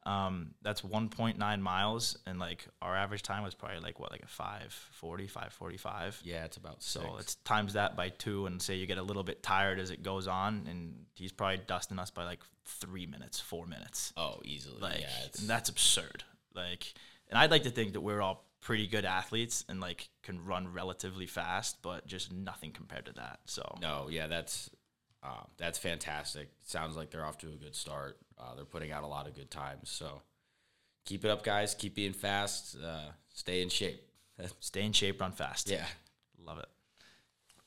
Um, 0.06 0.50
that's 0.60 0.82
1.9 0.82 1.60
miles, 1.60 2.18
and 2.26 2.38
like 2.38 2.66
our 2.82 2.94
average 2.94 3.22
time 3.22 3.42
was 3.42 3.54
probably 3.54 3.80
like 3.80 3.98
what 3.98 4.10
like 4.12 4.22
a 4.22 4.26
540, 4.26 5.26
545. 5.26 6.20
Yeah, 6.24 6.44
it's 6.44 6.56
about 6.58 6.82
So 6.82 7.00
six. 7.00 7.12
it's 7.20 7.34
times 7.36 7.72
that 7.72 7.96
by 7.96 8.10
two, 8.10 8.44
and 8.46 8.60
say 8.60 8.74
you 8.76 8.86
get 8.86 8.98
a 8.98 9.02
little 9.02 9.22
bit 9.24 9.42
tired 9.42 9.78
as 9.78 9.90
it 9.90 10.02
goes 10.02 10.26
on, 10.26 10.66
and 10.68 11.06
he's 11.14 11.32
probably 11.32 11.60
dusting 11.66 11.98
us 11.98 12.10
by 12.10 12.24
like 12.24 12.40
three 12.66 13.06
minutes, 13.06 13.40
four 13.40 13.66
minutes. 13.66 14.12
oh, 14.16 14.40
easily. 14.44 14.80
Like, 14.80 15.00
yeah, 15.00 15.08
it's, 15.26 15.40
and 15.40 15.48
that's 15.48 15.68
absurd. 15.70 16.22
Like, 16.54 16.92
and 17.28 17.38
I'd 17.38 17.50
like 17.50 17.62
to 17.64 17.70
think 17.70 17.94
that 17.94 18.00
we're 18.02 18.20
all 18.20 18.44
pretty 18.60 18.86
good 18.86 19.04
athletes 19.04 19.64
and 19.68 19.80
like 19.80 20.08
can 20.22 20.44
run 20.44 20.72
relatively 20.72 21.26
fast, 21.26 21.78
but 21.82 22.06
just 22.06 22.30
nothing 22.32 22.72
compared 22.72 23.06
to 23.06 23.12
that. 23.14 23.40
So 23.46 23.78
no, 23.80 24.08
yeah, 24.10 24.26
that's 24.26 24.68
uh, 25.22 25.44
that's 25.56 25.78
fantastic. 25.78 26.50
Sounds 26.64 26.96
like 26.96 27.10
they're 27.10 27.24
off 27.24 27.38
to 27.38 27.48
a 27.48 27.56
good 27.56 27.74
start. 27.74 28.18
Uh, 28.38 28.54
they're 28.54 28.64
putting 28.64 28.92
out 28.92 29.04
a 29.04 29.06
lot 29.06 29.26
of 29.26 29.34
good 29.34 29.50
times. 29.50 29.90
So 29.90 30.22
keep 31.04 31.24
it 31.24 31.30
up, 31.30 31.44
guys. 31.44 31.74
Keep 31.74 31.94
being 31.94 32.12
fast. 32.12 32.76
Uh, 32.82 33.10
stay 33.32 33.62
in 33.62 33.68
shape. 33.68 34.02
stay 34.60 34.82
in 34.82 34.92
shape, 34.92 35.20
run 35.20 35.32
fast. 35.32 35.70
yeah. 35.70 35.86
love 36.44 36.58
it. 36.58 36.66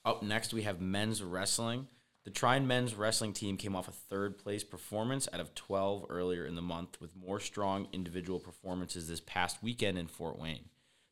Up 0.06 0.24
next, 0.24 0.54
we 0.54 0.64
have 0.64 0.80
men's 0.80 1.22
wrestling. 1.22 1.88
The 2.24 2.32
Trine 2.32 2.68
men's 2.68 2.94
wrestling 2.94 3.32
team 3.32 3.56
came 3.56 3.76
off 3.76 3.88
a 3.88 3.92
third 3.92 4.38
place 4.38 4.64
performance 4.64 5.30
out 5.32 5.40
of 5.40 5.56
12 5.56 6.08
earlier 6.10 6.46
in 6.46 6.56
the 6.56 6.62
month, 6.62 7.00
with 7.00 7.16
more 7.16 7.40
strong 7.40 7.88
individual 7.94 8.40
performances 8.40 9.08
this 9.08 9.22
past 9.22 9.64
weekend 9.64 9.98
in 9.98 10.08
Fort 10.08 10.38
Wayne. 10.38 10.66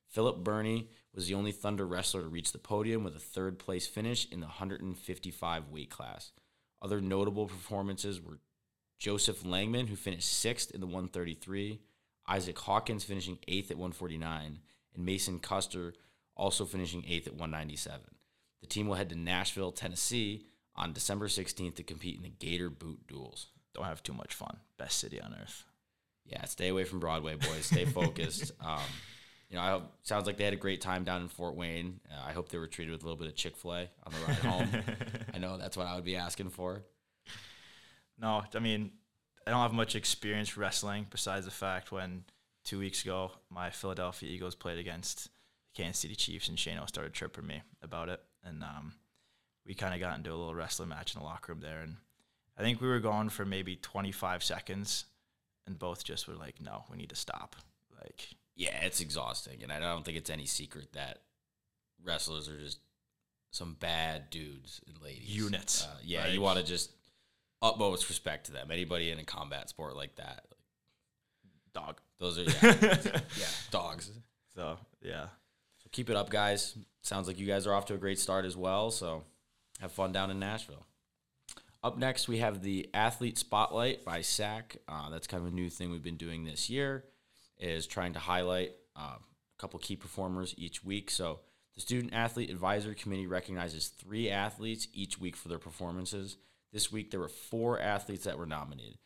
Philip 0.09 0.43
Burney 0.43 0.89
was 1.13 1.27
the 1.27 1.33
only 1.33 1.51
Thunder 1.51 1.85
wrestler 1.85 2.21
to 2.21 2.27
reach 2.27 2.51
the 2.51 2.57
podium 2.57 3.03
with 3.03 3.15
a 3.15 3.19
third 3.19 3.59
place 3.59 3.87
finish 3.87 4.29
in 4.29 4.39
the 4.39 4.47
155 4.47 5.69
weight 5.69 5.89
class. 5.89 6.31
Other 6.81 7.01
notable 7.01 7.47
performances 7.47 8.21
were 8.21 8.39
Joseph 8.99 9.43
Langman, 9.43 9.87
who 9.87 9.95
finished 9.95 10.31
sixth 10.31 10.71
in 10.71 10.81
the 10.81 10.87
133, 10.87 11.79
Isaac 12.27 12.57
Hawkins 12.59 13.03
finishing 13.03 13.37
eighth 13.47 13.71
at 13.71 13.77
149, 13.77 14.59
and 14.95 15.05
Mason 15.05 15.39
Custer 15.39 15.93
also 16.35 16.65
finishing 16.65 17.03
eighth 17.07 17.27
at 17.27 17.33
197. 17.33 18.01
The 18.61 18.67
team 18.67 18.87
will 18.87 18.95
head 18.95 19.09
to 19.09 19.15
Nashville, 19.15 19.71
Tennessee 19.71 20.45
on 20.75 20.93
December 20.93 21.27
16th 21.27 21.75
to 21.75 21.83
compete 21.83 22.17
in 22.17 22.23
the 22.23 22.29
Gator 22.29 22.69
Boot 22.69 23.07
Duels. 23.07 23.47
Don't 23.73 23.85
have 23.85 24.03
too 24.03 24.13
much 24.13 24.33
fun. 24.33 24.57
Best 24.77 24.99
city 24.99 25.21
on 25.21 25.35
earth. 25.39 25.65
Yeah, 26.25 26.43
stay 26.45 26.69
away 26.69 26.85
from 26.85 26.99
Broadway, 26.99 27.35
boys. 27.35 27.65
Stay 27.65 27.85
focused. 27.85 28.51
um, 28.65 28.79
you 29.49 29.57
know, 29.57 29.61
I 29.61 29.69
hope, 29.71 29.91
sounds 30.03 30.25
like 30.25 30.37
they 30.37 30.43
had 30.43 30.53
a 30.53 30.57
great 30.57 30.81
time 30.81 31.03
down 31.03 31.21
in 31.21 31.27
Fort 31.27 31.55
Wayne. 31.55 31.99
Uh, 32.11 32.27
I 32.27 32.31
hope 32.31 32.49
they 32.49 32.57
were 32.57 32.67
treated 32.67 32.91
with 32.91 33.03
a 33.03 33.05
little 33.05 33.19
bit 33.19 33.27
of 33.27 33.35
Chick 33.35 33.55
Fil 33.55 33.73
A 33.73 33.89
on 34.03 34.13
the 34.13 34.25
ride 34.27 34.37
home. 34.37 34.69
I 35.33 35.37
know 35.37 35.57
that's 35.57 35.77
what 35.77 35.85
I 35.85 35.95
would 35.95 36.03
be 36.03 36.15
asking 36.15 36.49
for. 36.49 36.83
No, 38.17 38.43
I 38.53 38.59
mean, 38.59 38.91
I 39.45 39.51
don't 39.51 39.61
have 39.61 39.73
much 39.73 39.95
experience 39.95 40.57
wrestling 40.57 41.07
besides 41.09 41.45
the 41.45 41.51
fact 41.51 41.91
when 41.91 42.23
two 42.63 42.79
weeks 42.79 43.03
ago 43.03 43.31
my 43.49 43.69
Philadelphia 43.69 44.29
Eagles 44.29 44.55
played 44.55 44.79
against 44.79 45.25
the 45.25 45.83
Kansas 45.83 45.99
City 46.01 46.15
Chiefs 46.15 46.47
and 46.47 46.57
Shano 46.57 46.87
started 46.87 47.13
tripping 47.13 47.45
me 47.45 47.61
about 47.81 48.09
it, 48.09 48.21
and 48.43 48.63
um, 48.63 48.93
we 49.65 49.73
kind 49.73 49.93
of 49.93 49.99
got 49.99 50.17
into 50.17 50.31
a 50.31 50.35
little 50.35 50.55
wrestling 50.55 50.89
match 50.89 51.13
in 51.13 51.19
the 51.19 51.25
locker 51.25 51.51
room 51.53 51.61
there, 51.61 51.81
and 51.81 51.97
I 52.57 52.61
think 52.61 52.81
we 52.81 52.87
were 52.87 52.99
going 52.99 53.29
for 53.29 53.45
maybe 53.45 53.75
25 53.75 54.43
seconds, 54.43 55.05
and 55.67 55.77
both 55.77 56.03
just 56.03 56.27
were 56.27 56.35
like, 56.35 56.61
"No, 56.61 56.85
we 56.89 56.97
need 56.97 57.09
to 57.09 57.15
stop." 57.15 57.55
Like, 58.01 58.29
Yeah, 58.55 58.85
it's 58.85 59.01
exhausting, 59.01 59.63
and 59.63 59.71
I 59.71 59.79
don't 59.79 60.05
think 60.05 60.17
it's 60.17 60.29
any 60.29 60.45
secret 60.45 60.93
that 60.93 61.23
wrestlers 62.01 62.47
are 62.47 62.57
just 62.57 62.79
some 63.51 63.75
bad 63.79 64.29
dudes 64.29 64.81
and 64.87 65.01
ladies. 65.01 65.29
Units. 65.29 65.85
Uh, 65.85 65.97
yeah, 66.03 66.27
you 66.27 66.41
want 66.41 66.59
to 66.59 66.65
just 66.65 66.91
utmost 67.65 68.07
respect 68.09 68.45
to 68.47 68.51
them. 68.51 68.69
Anybody 68.71 69.11
in 69.11 69.19
a 69.19 69.23
combat 69.23 69.69
sport 69.69 69.95
like 69.95 70.15
that, 70.15 70.45
dog. 71.73 71.99
those 72.19 72.37
are 72.37 72.43
yeah, 72.65 73.19
yeah 73.37 73.47
dogs. 73.71 74.11
So 74.55 74.77
yeah, 75.01 75.27
So 75.83 75.89
keep 75.91 76.09
it 76.09 76.15
up, 76.15 76.29
guys. 76.29 76.77
Sounds 77.01 77.27
like 77.27 77.39
you 77.39 77.45
guys 77.47 77.67
are 77.67 77.73
off 77.73 77.85
to 77.87 77.93
a 77.93 77.97
great 77.97 78.19
start 78.19 78.45
as 78.45 78.55
well. 78.55 78.91
So 78.91 79.23
have 79.81 79.91
fun 79.91 80.11
down 80.11 80.31
in 80.31 80.39
Nashville. 80.39 80.85
Up 81.83 81.97
next, 81.97 82.27
we 82.27 82.39
have 82.39 82.63
the 82.63 82.89
Athlete 82.93 83.37
Spotlight 83.37 84.03
by 84.03 84.21
SAC. 84.21 84.77
Uh, 84.87 85.09
that's 85.11 85.27
kind 85.27 85.45
of 85.45 85.51
a 85.51 85.55
new 85.55 85.69
thing 85.69 85.91
we've 85.91 86.01
been 86.01 86.17
doing 86.17 86.43
this 86.43 86.67
year, 86.67 87.03
is 87.59 87.85
trying 87.85 88.13
to 88.13 88.19
highlight 88.19 88.71
uh, 88.95 89.17
a 89.17 89.61
couple 89.61 89.77
key 89.79 89.95
performers 89.95 90.55
each 90.57 90.83
week. 90.83 91.11
So 91.11 91.41
the 91.75 91.81
Student 91.81 92.13
Athlete 92.13 92.49
Advisory 92.49 92.95
Committee 92.95 93.27
recognizes 93.27 93.89
three 93.89 94.31
athletes 94.31 94.87
each 94.93 95.19
week 95.19 95.35
for 95.35 95.47
their 95.47 95.59
performances. 95.59 96.37
This 96.75 96.91
week, 96.91 97.09
there 97.09 97.21
were 97.21 97.29
four 97.29 97.79
athletes 97.79 98.25
that 98.25 98.37
were 98.37 98.45
nominated. 98.45 98.97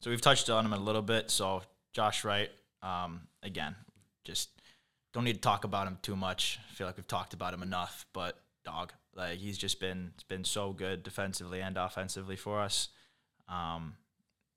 So 0.00 0.08
we've 0.08 0.22
touched 0.22 0.48
on 0.48 0.64
him 0.64 0.72
a 0.72 0.78
little 0.78 1.02
bit. 1.02 1.30
So 1.30 1.60
Josh 1.92 2.24
Wright, 2.24 2.48
um, 2.82 3.28
again, 3.42 3.76
just 4.24 4.48
don't 5.12 5.24
need 5.24 5.34
to 5.34 5.40
talk 5.40 5.64
about 5.64 5.86
him 5.86 5.98
too 6.00 6.16
much. 6.16 6.58
I 6.70 6.74
feel 6.74 6.86
like 6.86 6.96
we've 6.96 7.06
talked 7.06 7.34
about 7.34 7.52
him 7.52 7.62
enough. 7.62 8.06
But 8.14 8.40
dog, 8.64 8.94
like 9.14 9.40
he's 9.40 9.58
just 9.58 9.78
been 9.78 10.12
been 10.28 10.42
so 10.44 10.72
good 10.72 11.02
defensively 11.02 11.60
and 11.60 11.76
offensively 11.76 12.36
for 12.36 12.62
us. 12.62 12.88
Um, 13.46 13.96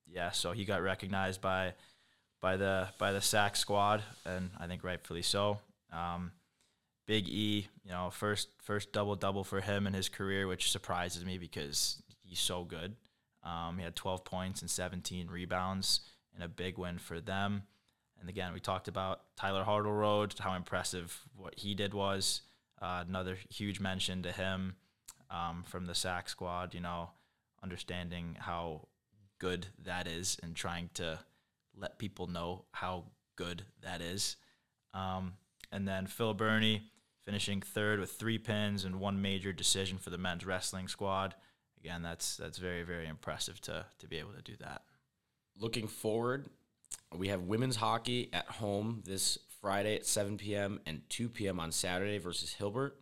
yeah, 0.08 0.32
so 0.32 0.53
he 0.53 0.63
got 0.63 0.82
recognized 0.82 1.41
by 1.41 1.74
by 2.39 2.55
the 2.55 2.88
by 2.98 3.12
the 3.12 3.20
sack 3.20 3.58
squad, 3.58 4.01
and 4.25 4.51
I 4.58 4.67
think 4.67 4.82
rightfully 4.82 5.24
so. 5.24 5.60
Um, 5.91 6.32
Big 7.05 7.27
E, 7.27 7.67
you 7.83 7.91
know, 7.91 8.09
first 8.09 8.50
first 8.63 8.91
double 8.91 9.15
double 9.15 9.43
for 9.43 9.62
him 9.62 9.85
in 9.85 9.93
his 9.93 10.09
career, 10.09 10.47
which 10.47 10.71
surprises 10.71 11.24
me 11.24 11.38
because 11.38 12.01
he's 12.24 12.39
so 12.39 12.63
good. 12.63 12.95
Um, 13.43 13.77
he 13.77 13.83
had 13.83 13.95
12 13.95 14.25
points 14.25 14.62
and 14.62 14.69
17 14.69 15.27
rebounds 15.27 16.01
and 16.33 16.43
a 16.43 16.47
big 16.47 16.77
win 16.77 16.97
for 16.97 17.21
them. 17.21 17.63
And 18.19 18.27
again, 18.27 18.53
we 18.53 18.59
talked 18.59 18.88
about 18.88 19.21
Tyler 19.35 19.63
Hartleroad, 19.63 20.33
how 20.39 20.55
impressive 20.55 21.21
what 21.35 21.53
he 21.57 21.75
did 21.75 21.93
was. 21.93 22.41
Uh, 22.81 23.03
another 23.07 23.38
huge 23.50 23.79
mention 23.79 24.24
to 24.24 24.31
him 24.31 24.75
um, 25.29 25.63
from 25.67 25.85
the 25.85 25.95
SAC 25.95 26.27
squad, 26.29 26.74
you 26.74 26.79
know, 26.79 27.12
understanding 27.62 28.35
how 28.39 28.88
good 29.38 29.67
that 29.83 30.07
is 30.07 30.38
and 30.41 30.55
trying 30.55 30.89
to 30.95 31.19
let 31.77 32.00
people 32.00 32.27
know 32.27 32.65
how 32.71 33.05
good 33.35 33.63
that 33.83 34.01
is. 34.01 34.38
Um, 34.93 35.33
and 35.71 35.88
then 35.88 36.07
Phil 36.07 36.33
Burney 36.33 36.83
finishing 37.25 37.62
third 37.62 38.00
with 38.00 38.12
three 38.12 38.38
pins 38.38 38.86
and 38.86 39.00
one 39.00 39.22
major 39.22 39.51
decision 39.51 39.98
for 39.98 40.10
the 40.10 40.17
men's 40.17 40.46
wrestling 40.46 40.88
squad 40.88 41.36
again, 41.86 42.01
that's 42.01 42.38
that's 42.38 42.58
very 42.58 42.84
very 42.84 43.08
impressive 43.08 43.62
to 43.62 43.86
to 44.00 44.08
be 44.08 44.17
able 44.17 44.34
to 44.34 44.41
do 44.41 44.55
that. 44.60 44.82
looking 45.60 45.88
forward, 45.88 46.50
we 47.15 47.27
have 47.27 47.44
women's 47.44 47.75
hockey 47.75 48.29
at 48.34 48.46
home 48.48 49.03
this 49.05 49.38
Friday 49.62 49.96
at 49.96 50.05
7 50.05 50.38
p.m. 50.38 50.79
and 50.86 51.01
2 51.10 51.29
p.m. 51.29 51.60
on 51.60 51.72
Saturday 51.72 52.17
versus 52.17 52.53
Hilbert. 52.53 53.00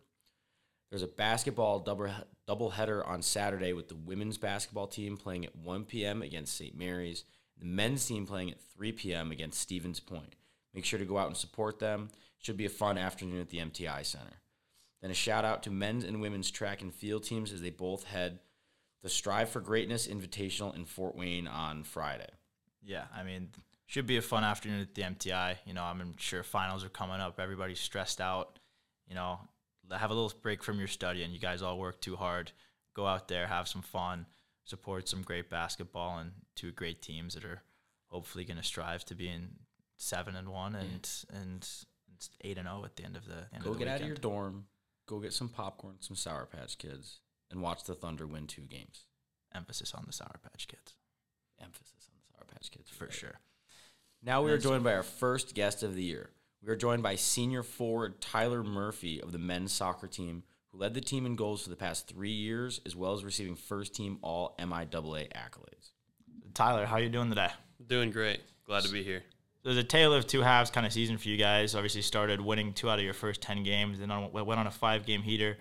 There's 0.90 1.02
a 1.02 1.08
basketball 1.08 1.80
double 1.80 2.10
double 2.46 2.70
header 2.70 3.04
on 3.06 3.22
Saturday 3.22 3.72
with 3.72 3.88
the 3.88 3.96
women's 3.96 4.36
basketball 4.36 4.86
team 4.86 5.16
playing 5.16 5.46
at 5.46 5.56
1 5.56 5.84
p.m. 5.84 6.20
against 6.20 6.56
St. 6.56 6.76
Mary's, 6.76 7.24
the 7.58 7.64
men's 7.64 8.04
team 8.06 8.26
playing 8.26 8.50
at 8.50 8.60
3 8.76 8.92
p.m. 8.92 9.32
against 9.32 9.60
Stevens 9.60 9.98
Point. 9.98 10.36
Make 10.74 10.84
sure 10.84 10.98
to 10.98 11.04
go 11.06 11.16
out 11.16 11.28
and 11.28 11.36
support 11.36 11.78
them. 11.78 12.10
Should 12.44 12.58
be 12.58 12.66
a 12.66 12.70
fun 12.70 12.98
afternoon 12.98 13.40
at 13.40 13.48
the 13.48 13.58
MTI 13.58 14.04
Center. 14.04 14.42
Then 15.00 15.10
a 15.10 15.14
shout 15.14 15.46
out 15.46 15.62
to 15.62 15.70
men's 15.70 16.04
and 16.04 16.20
women's 16.20 16.50
track 16.50 16.82
and 16.82 16.92
field 16.92 17.24
teams 17.24 17.52
as 17.52 17.62
they 17.62 17.70
both 17.70 18.04
head 18.04 18.40
the 19.02 19.08
Strive 19.08 19.48
for 19.48 19.60
Greatness 19.60 20.06
Invitational 20.06 20.74
in 20.74 20.84
Fort 20.84 21.16
Wayne 21.16 21.46
on 21.46 21.84
Friday. 21.84 22.28
Yeah, 22.82 23.04
I 23.14 23.22
mean, 23.22 23.48
should 23.86 24.06
be 24.06 24.18
a 24.18 24.22
fun 24.22 24.44
afternoon 24.44 24.82
at 24.82 24.94
the 24.94 25.02
MTI. 25.02 25.56
You 25.64 25.72
know, 25.72 25.84
I'm 25.84 26.16
sure 26.18 26.42
finals 26.42 26.84
are 26.84 26.90
coming 26.90 27.20
up. 27.20 27.40
Everybody's 27.40 27.80
stressed 27.80 28.20
out. 28.20 28.58
You 29.08 29.14
know, 29.14 29.40
have 29.90 30.10
a 30.10 30.14
little 30.14 30.32
break 30.42 30.62
from 30.62 30.78
your 30.78 30.88
studying. 30.88 31.30
You 31.30 31.38
guys 31.38 31.62
all 31.62 31.78
work 31.78 32.02
too 32.02 32.16
hard. 32.16 32.52
Go 32.92 33.06
out 33.06 33.28
there, 33.28 33.46
have 33.46 33.68
some 33.68 33.82
fun, 33.82 34.26
support 34.64 35.08
some 35.08 35.22
great 35.22 35.48
basketball 35.48 36.18
and 36.18 36.32
two 36.56 36.72
great 36.72 37.00
teams 37.00 37.34
that 37.34 37.44
are 37.44 37.62
hopefully 38.08 38.44
going 38.44 38.58
to 38.58 38.62
strive 38.62 39.04
to 39.06 39.14
be 39.14 39.28
in 39.28 39.48
seven 39.96 40.36
and 40.36 40.48
one 40.48 40.74
and 40.74 41.08
and 41.32 41.68
eight 42.42 42.58
and 42.58 42.66
zero 42.66 42.82
at 42.84 42.96
the 42.96 43.04
end 43.04 43.16
of 43.16 43.26
the 43.26 43.46
end 43.54 43.64
Go 43.64 43.70
of 43.70 43.78
the 43.78 43.84
get 43.84 43.94
out 43.94 44.00
of 44.00 44.06
your 44.06 44.16
dorm, 44.16 44.66
go 45.06 45.18
get 45.20 45.32
some 45.32 45.48
popcorn, 45.48 45.96
some 46.00 46.16
Sour 46.16 46.46
Patch 46.46 46.78
Kids, 46.78 47.20
and 47.50 47.60
watch 47.62 47.84
the 47.84 47.94
Thunder 47.94 48.26
win 48.26 48.46
two 48.46 48.62
games. 48.62 49.06
Emphasis 49.54 49.94
on 49.94 50.04
the 50.06 50.12
Sour 50.12 50.40
Patch 50.42 50.66
Kids 50.66 50.94
Emphasis 51.60 52.08
on 52.10 52.16
the 52.18 52.32
Sour 52.32 52.46
Patch 52.52 52.70
Kids. 52.70 52.90
for 52.90 53.04
right. 53.04 53.14
sure. 53.14 53.40
Now 54.22 54.42
we 54.42 54.50
are 54.50 54.58
joined 54.58 54.84
by 54.84 54.94
our 54.94 55.02
first 55.02 55.54
guest 55.54 55.82
of 55.82 55.94
the 55.94 56.02
year. 56.02 56.30
We 56.62 56.72
are 56.72 56.76
joined 56.76 57.02
by 57.02 57.16
senior 57.16 57.62
forward 57.62 58.20
Tyler 58.20 58.64
Murphy 58.64 59.20
of 59.20 59.32
the 59.32 59.38
men's 59.38 59.72
soccer 59.72 60.06
team, 60.06 60.44
who 60.68 60.78
led 60.78 60.94
the 60.94 61.00
team 61.02 61.26
in 61.26 61.36
goals 61.36 61.62
for 61.62 61.68
the 61.68 61.76
past 61.76 62.08
three 62.08 62.32
years, 62.32 62.80
as 62.86 62.96
well 62.96 63.12
as 63.12 63.22
receiving 63.22 63.54
first 63.54 63.94
team 63.94 64.18
All 64.22 64.54
MIAA 64.58 65.28
accolades. 65.32 65.90
Tyler, 66.54 66.86
how 66.86 66.96
are 66.96 67.00
you 67.02 67.10
doing 67.10 67.28
today? 67.28 67.50
Doing 67.86 68.10
great. 68.10 68.40
Glad 68.64 68.84
to 68.84 68.92
be 68.92 69.02
here. 69.02 69.22
Was 69.64 69.78
a 69.78 69.82
tale 69.82 70.12
of 70.12 70.26
two 70.26 70.42
halves 70.42 70.70
kind 70.70 70.86
of 70.86 70.92
season 70.92 71.16
for 71.16 71.28
you 71.28 71.38
guys. 71.38 71.74
Obviously, 71.74 72.02
started 72.02 72.38
winning 72.38 72.74
two 72.74 72.90
out 72.90 72.98
of 72.98 73.04
your 73.04 73.14
first 73.14 73.40
ten 73.40 73.62
games, 73.62 73.98
and 73.98 74.10
then 74.10 74.30
went 74.30 74.60
on 74.60 74.66
a 74.66 74.70
five 74.70 75.06
game 75.06 75.22
heater 75.22 75.56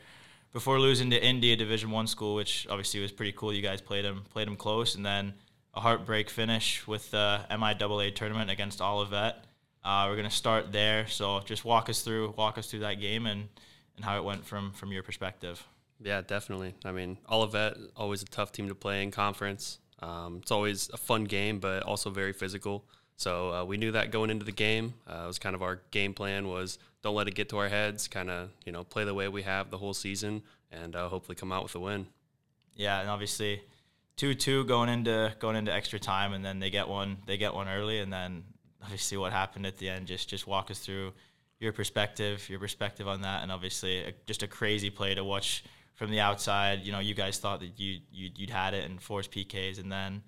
before 0.52 0.78
losing 0.78 1.10
to 1.12 1.26
Indiana 1.26 1.58
Division 1.58 1.90
One 1.90 2.08
school, 2.08 2.36
which 2.36 2.68
obviously 2.70 3.00
was 3.00 3.14
pretty 3.14 3.32
cool. 3.32 3.54
You 3.54 3.62
guys 3.62 3.80
played 3.80 4.04
them 4.04 4.26
played 4.30 4.48
them 4.48 4.58
close, 4.58 4.96
and 4.96 5.06
then 5.06 5.34
a 5.74 5.80
heartbreak 5.80 6.30
finish 6.30 6.86
with 6.86 7.12
the 7.12 7.46
MIAA 7.50 8.14
tournament 8.14 8.52
against 8.52 8.82
Olivet. 8.82 9.46
Uh, 9.86 10.08
we're 10.10 10.18
gonna 10.18 10.30
start 10.30 10.74
there, 10.74 11.08
so 11.08 11.40
just 11.46 11.64
walk 11.64 11.88
us 11.88 12.02
through 12.02 12.34
walk 12.38 12.58
us 12.58 12.70
through 12.70 12.82
that 12.82 13.00
game 13.00 13.26
and 13.26 13.48
and 13.96 14.04
how 14.04 14.18
it 14.18 14.24
went 14.26 14.46
from 14.46 14.74
from 14.74 14.92
your 14.92 15.04
perspective. 15.04 15.66
Yeah, 16.02 16.20
definitely. 16.20 16.74
I 16.84 16.92
mean, 16.92 17.18
Olivet 17.32 17.78
always 17.96 18.22
a 18.22 18.26
tough 18.26 18.52
team 18.52 18.68
to 18.68 18.76
play 18.76 19.02
in 19.02 19.12
conference. 19.12 19.80
Um, 20.02 20.40
it's 20.42 20.52
always 20.52 20.90
a 20.94 20.98
fun 20.98 21.24
game, 21.24 21.60
but 21.60 21.84
also 21.84 22.10
very 22.10 22.34
physical. 22.34 22.84
So 23.18 23.54
uh, 23.54 23.66
we 23.66 23.78
knew 23.78 23.92
that 23.92 24.12
going 24.12 24.30
into 24.30 24.46
the 24.46 24.52
game. 24.52 24.94
Uh, 25.08 25.22
it 25.24 25.28
was 25.28 25.40
kind 25.40 25.56
of 25.56 25.62
our 25.62 25.82
game 25.92 26.14
plan 26.14 26.48
was 26.48 26.80
don't 27.02 27.16
let 27.16 27.28
it 27.28 27.36
get 27.36 27.50
to 27.50 27.58
our 27.58 27.70
heads. 27.70 28.08
Kind 28.08 28.30
of 28.30 28.50
you 28.66 28.72
know 28.72 28.84
play 28.84 29.04
the 29.04 29.14
way 29.14 29.28
we 29.28 29.44
have 29.44 29.70
the 29.70 29.78
whole 29.78 29.94
season, 29.94 30.42
and 30.72 30.96
uh, 30.96 31.10
hopefully 31.10 31.36
come 31.36 31.52
out 31.52 31.64
with 31.64 31.76
a 31.76 31.80
win. 31.80 32.08
Yeah, 32.76 33.00
and 33.02 33.10
obviously 33.10 33.62
two 34.16 34.34
two 34.34 34.64
going 34.66 34.90
into 34.90 35.34
going 35.40 35.56
into 35.56 35.72
extra 35.72 36.00
time, 36.00 36.34
and 36.34 36.44
then 36.44 36.60
they 36.60 36.70
get 36.70 36.88
one 36.88 37.18
they 37.26 37.38
get 37.38 37.54
one 37.54 37.68
early, 37.68 38.00
and 38.00 38.12
then 38.12 38.44
obviously 38.82 39.18
what 39.18 39.32
happened 39.32 39.66
at 39.66 39.78
the 39.78 39.90
end. 39.90 40.08
Just 40.08 40.30
just 40.30 40.48
walk 40.48 40.72
us 40.72 40.80
through 40.80 41.14
your 41.60 41.74
perspective, 41.74 42.48
your 42.50 42.60
perspective 42.60 43.08
on 43.08 43.22
that, 43.22 43.44
and 43.44 43.52
obviously 43.52 44.00
a, 44.04 44.14
just 44.26 44.44
a 44.44 44.48
crazy 44.48 44.90
play 44.90 45.16
to 45.16 45.24
watch 45.24 45.64
from 45.96 46.12
the 46.12 46.20
outside. 46.20 46.82
You 46.82 46.92
know, 46.92 47.00
you 47.00 47.14
guys 47.14 47.40
thought 47.40 47.60
that 47.62 47.80
you 47.80 48.00
you'd, 48.12 48.38
you'd 48.38 48.50
had 48.50 48.74
it 48.74 48.90
and 48.90 49.02
forced 49.02 49.32
PKs, 49.32 49.80
and 49.80 49.92
then 49.92 50.24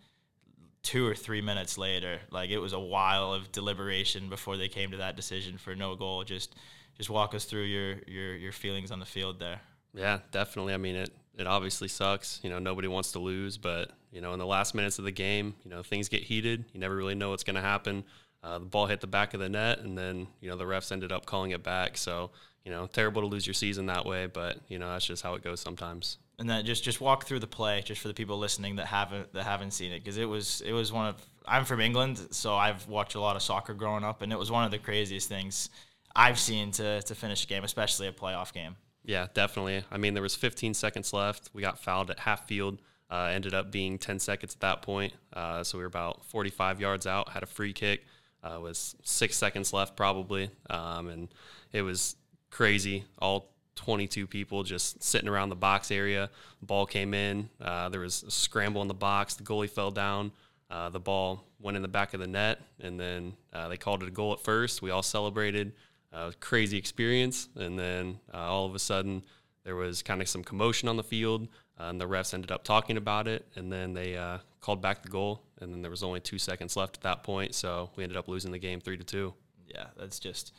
two 0.85 1.05
or 1.05 1.15
three 1.15 1.41
minutes 1.41 1.77
later, 1.77 2.19
like 2.29 2.51
it 2.51 2.59
was 2.59 2.71
a 2.71 2.79
while 2.79 3.33
of 3.33 3.51
deliberation 3.51 4.29
before 4.29 4.55
they 4.55 4.67
came 4.67 4.91
to 4.91 4.97
that 4.97 5.15
decision 5.15 5.57
for 5.57 5.75
no 5.75 5.95
goal. 5.95 6.23
Just 6.23 6.55
just 6.95 7.09
walk 7.09 7.33
us 7.33 7.43
through 7.45 7.63
your 7.63 7.95
your 8.07 8.35
your 8.35 8.51
feelings 8.51 8.91
on 8.91 8.99
the 8.99 9.05
field 9.05 9.39
there. 9.39 9.59
Yeah, 9.95 10.19
definitely. 10.31 10.75
I 10.75 10.77
mean, 10.77 10.95
it 10.95 11.09
it 11.37 11.47
obviously 11.47 11.87
sucks. 11.87 12.39
You 12.43 12.51
know, 12.51 12.59
nobody 12.59 12.87
wants 12.87 13.11
to 13.13 13.19
lose, 13.19 13.57
but 13.57 13.91
you 14.11 14.21
know, 14.21 14.33
in 14.33 14.39
the 14.39 14.45
last 14.45 14.75
minutes 14.75 14.99
of 14.99 15.05
the 15.05 15.11
game, 15.11 15.55
you 15.63 15.71
know, 15.71 15.81
things 15.81 16.07
get 16.07 16.21
heated. 16.21 16.65
You 16.71 16.79
never 16.79 16.95
really 16.95 17.15
know 17.15 17.31
what's 17.31 17.43
to 17.43 17.61
happen. 17.61 18.03
Uh, 18.45 18.59
the 18.59 18.65
ball 18.65 18.85
hit 18.85 19.01
the 19.01 19.07
back 19.07 19.33
of 19.33 19.39
the 19.39 19.49
net, 19.49 19.79
and 19.79 19.97
then 19.97 20.27
you 20.39 20.49
know 20.49 20.55
the 20.55 20.65
refs 20.65 20.91
ended 20.91 21.11
up 21.11 21.25
calling 21.25 21.51
it 21.51 21.63
back. 21.63 21.97
So 21.97 22.29
you 22.63 22.71
know, 22.71 22.87
terrible 22.87 23.21
to 23.21 23.27
lose 23.27 23.47
your 23.47 23.53
season 23.53 23.87
that 23.87 24.05
way, 24.05 24.27
but 24.27 24.57
you 24.67 24.77
know 24.77 24.87
that's 24.91 25.05
just 25.05 25.23
how 25.23 25.33
it 25.33 25.43
goes 25.43 25.59
sometimes. 25.59 26.17
And 26.37 26.49
then 26.49 26.63
just 26.65 26.83
just 26.83 27.01
walk 27.01 27.25
through 27.25 27.39
the 27.39 27.47
play, 27.47 27.81
just 27.83 28.01
for 28.01 28.07
the 28.07 28.13
people 28.13 28.37
listening 28.37 28.75
that 28.75 28.85
haven't 28.85 29.33
that 29.33 29.45
haven't 29.45 29.71
seen 29.71 29.91
it, 29.91 29.99
because 29.99 30.17
it 30.17 30.25
was 30.25 30.61
it 30.61 30.73
was 30.73 30.91
one 30.91 31.07
of 31.07 31.15
I'm 31.47 31.65
from 31.65 31.81
England, 31.81 32.19
so 32.31 32.55
I've 32.55 32.87
watched 32.87 33.15
a 33.15 33.19
lot 33.19 33.35
of 33.35 33.41
soccer 33.41 33.73
growing 33.73 34.03
up, 34.03 34.21
and 34.21 34.31
it 34.31 34.37
was 34.37 34.51
one 34.51 34.63
of 34.63 34.71
the 34.71 34.79
craziest 34.79 35.27
things 35.27 35.69
I've 36.15 36.39
seen 36.39 36.71
to 36.73 37.01
to 37.01 37.15
finish 37.15 37.45
a 37.45 37.47
game, 37.47 37.63
especially 37.63 38.07
a 38.07 38.11
playoff 38.11 38.53
game. 38.53 38.75
Yeah, 39.03 39.27
definitely. 39.33 39.83
I 39.91 39.97
mean, 39.97 40.15
there 40.15 40.23
was 40.23 40.35
15 40.35 40.73
seconds 40.73 41.13
left. 41.13 41.51
We 41.53 41.61
got 41.61 41.79
fouled 41.79 42.09
at 42.09 42.19
half 42.19 42.47
field. 42.47 42.79
Uh, 43.09 43.29
ended 43.31 43.53
up 43.53 43.71
being 43.71 43.99
10 43.99 44.17
seconds 44.19 44.55
at 44.55 44.61
that 44.61 44.81
point. 44.81 45.13
Uh, 45.31 45.63
so 45.63 45.77
we 45.77 45.83
were 45.83 45.87
about 45.87 46.25
45 46.25 46.81
yards 46.81 47.05
out. 47.05 47.29
Had 47.29 47.43
a 47.43 47.45
free 47.45 47.71
kick. 47.71 48.03
Uh, 48.45 48.59
was 48.59 48.95
six 49.03 49.35
seconds 49.35 49.73
left 49.73 49.95
probably, 49.95 50.51
um, 50.69 51.07
and 51.07 51.29
it 51.73 51.81
was 51.81 52.15
crazy. 52.51 53.03
All 53.19 53.49
22 53.75 54.27
people 54.27 54.63
just 54.63 55.03
sitting 55.03 55.27
around 55.27 55.49
the 55.49 55.55
box 55.55 55.91
area. 55.91 56.29
Ball 56.61 56.85
came 56.85 57.13
in. 57.13 57.49
Uh, 57.59 57.89
there 57.89 57.99
was 57.99 58.23
a 58.23 58.31
scramble 58.31 58.81
in 58.81 58.87
the 58.87 58.93
box. 58.93 59.35
The 59.35 59.43
goalie 59.43 59.69
fell 59.69 59.91
down. 59.91 60.31
Uh, 60.69 60.89
the 60.89 60.99
ball 60.99 61.43
went 61.59 61.75
in 61.75 61.81
the 61.81 61.89
back 61.89 62.13
of 62.13 62.19
the 62.19 62.27
net, 62.27 62.59
and 62.79 62.99
then 62.99 63.33
uh, 63.53 63.67
they 63.67 63.77
called 63.77 64.01
it 64.03 64.07
a 64.07 64.11
goal 64.11 64.33
at 64.33 64.39
first. 64.39 64.81
We 64.81 64.91
all 64.91 65.03
celebrated. 65.03 65.73
Uh, 66.11 66.31
crazy 66.39 66.77
experience, 66.77 67.49
and 67.55 67.77
then 67.77 68.19
uh, 68.33 68.37
all 68.37 68.65
of 68.65 68.73
a 68.73 68.79
sudden 68.79 69.23
there 69.65 69.75
was 69.75 70.01
kind 70.01 70.21
of 70.21 70.29
some 70.29 70.43
commotion 70.43 70.87
on 70.87 70.95
the 70.95 71.03
field, 71.03 71.49
and 71.77 71.99
the 71.99 72.05
refs 72.05 72.33
ended 72.33 72.51
up 72.51 72.63
talking 72.63 72.97
about 72.97 73.27
it, 73.27 73.45
and 73.55 73.71
then 73.71 73.93
they 73.93 74.15
uh, 74.15 74.39
called 74.61 74.81
back 74.81 75.03
the 75.03 75.09
goal, 75.09 75.41
and 75.59 75.73
then 75.73 75.81
there 75.81 75.91
was 75.91 76.03
only 76.03 76.19
two 76.19 76.37
seconds 76.37 76.75
left 76.75 76.97
at 76.97 77.03
that 77.03 77.23
point, 77.23 77.53
so 77.53 77.89
we 77.95 78.03
ended 78.03 78.17
up 78.17 78.27
losing 78.27 78.51
the 78.51 78.59
game 78.59 78.79
three 78.79 78.97
to 78.97 79.03
two. 79.03 79.33
Yeah, 79.67 79.87
that's 79.97 80.19
just 80.19 80.53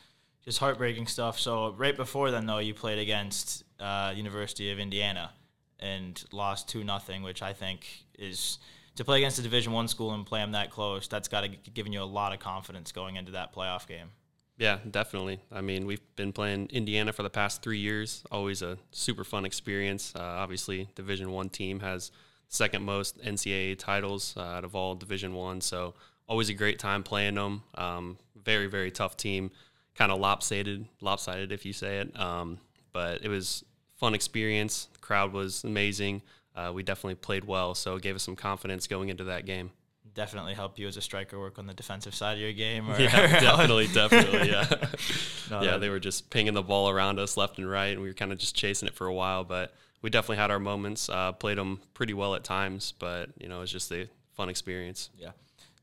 just 0.45 0.59
heartbreaking 0.59 1.07
stuff. 1.07 1.39
So 1.39 1.73
right 1.73 1.95
before 1.95 2.31
then, 2.31 2.45
though, 2.45 2.59
you 2.59 2.73
played 2.73 2.99
against 2.99 3.63
uh, 3.79 4.13
University 4.15 4.71
of 4.71 4.79
Indiana 4.79 5.31
and 5.79 6.23
lost 6.31 6.69
two 6.69 6.83
nothing, 6.83 7.21
which 7.21 7.41
I 7.41 7.53
think 7.53 7.85
is 8.17 8.59
to 8.95 9.03
play 9.03 9.17
against 9.17 9.39
a 9.39 9.41
Division 9.41 9.73
One 9.73 9.87
school 9.87 10.13
and 10.13 10.25
play 10.25 10.39
them 10.39 10.53
that 10.53 10.71
close. 10.71 11.07
That's 11.07 11.27
got 11.27 11.41
to 11.41 11.49
given 11.49 11.91
you 11.91 12.01
a 12.01 12.05
lot 12.05 12.33
of 12.33 12.39
confidence 12.39 12.91
going 12.91 13.15
into 13.15 13.33
that 13.33 13.53
playoff 13.53 13.87
game. 13.87 14.11
Yeah, 14.57 14.79
definitely. 14.89 15.39
I 15.51 15.61
mean, 15.61 15.85
we've 15.85 16.01
been 16.15 16.33
playing 16.33 16.69
Indiana 16.71 17.13
for 17.13 17.21
the 17.21 17.29
past 17.29 17.61
three 17.61 17.77
years. 17.77 18.23
Always 18.31 18.63
a 18.63 18.77
super 18.91 19.23
fun 19.23 19.45
experience. 19.45 20.13
Uh, 20.15 20.21
obviously, 20.21 20.89
Division 20.95 21.31
One 21.31 21.49
team 21.49 21.79
has 21.81 22.11
second 22.49 22.83
most 22.83 23.21
NCAA 23.21 23.77
titles 23.77 24.33
uh, 24.35 24.41
out 24.41 24.63
of 24.63 24.75
all 24.75 24.95
Division 24.95 25.35
One, 25.35 25.61
so 25.61 25.93
always 26.27 26.49
a 26.49 26.55
great 26.55 26.79
time 26.79 27.03
playing 27.03 27.35
them. 27.35 27.61
Um, 27.75 28.17
very, 28.43 28.65
very 28.65 28.89
tough 28.89 29.15
team. 29.15 29.51
Kind 29.93 30.11
of 30.11 30.19
lopsided, 30.19 30.85
lopsided 31.01 31.51
if 31.51 31.63
you 31.63 31.73
say 31.73 31.99
it. 31.99 32.19
Um, 32.19 32.59
but 32.93 33.23
it 33.23 33.29
was 33.29 33.63
fun 33.95 34.15
experience. 34.15 34.87
Crowd 35.01 35.33
was 35.33 35.63
amazing. 35.63 36.23
Uh, 36.55 36.71
we 36.73 36.81
definitely 36.81 37.15
played 37.15 37.45
well, 37.45 37.75
so 37.75 37.95
it 37.95 38.01
gave 38.01 38.15
us 38.15 38.23
some 38.23 38.35
confidence 38.35 38.87
going 38.87 39.09
into 39.09 39.25
that 39.25 39.45
game 39.45 39.69
definitely 40.17 40.55
help 40.55 40.79
you 40.79 40.87
as 40.87 40.97
a 40.97 41.01
striker 41.01 41.39
work 41.39 41.59
on 41.59 41.67
the 41.67 41.75
defensive 41.75 42.15
side 42.15 42.33
of 42.33 42.39
your 42.39 42.51
game. 42.51 42.89
Or 42.89 42.99
yeah, 42.99 43.39
definitely, 43.39 43.87
definitely, 43.87 44.49
yeah. 44.49 44.67
no, 45.51 45.61
yeah, 45.61 45.77
they 45.77 45.89
were 45.89 45.99
just 45.99 46.31
pinging 46.31 46.55
the 46.55 46.63
ball 46.63 46.89
around 46.89 47.19
us 47.19 47.37
left 47.37 47.59
and 47.59 47.69
right, 47.69 47.89
and 47.89 48.01
we 48.01 48.07
were 48.07 48.15
kind 48.15 48.31
of 48.31 48.39
just 48.39 48.55
chasing 48.55 48.87
it 48.87 48.95
for 48.95 49.05
a 49.05 49.13
while. 49.13 49.43
But 49.43 49.75
we 50.01 50.09
definitely 50.09 50.37
had 50.37 50.49
our 50.49 50.59
moments. 50.59 51.07
Uh, 51.07 51.33
played 51.33 51.59
them 51.59 51.79
pretty 51.93 52.15
well 52.15 52.33
at 52.33 52.43
times, 52.43 52.93
but 52.97 53.29
you 53.39 53.47
know, 53.47 53.57
it 53.57 53.61
was 53.61 53.71
just 53.71 53.91
a 53.91 54.09
fun 54.33 54.49
experience. 54.49 55.11
Yeah. 55.17 55.31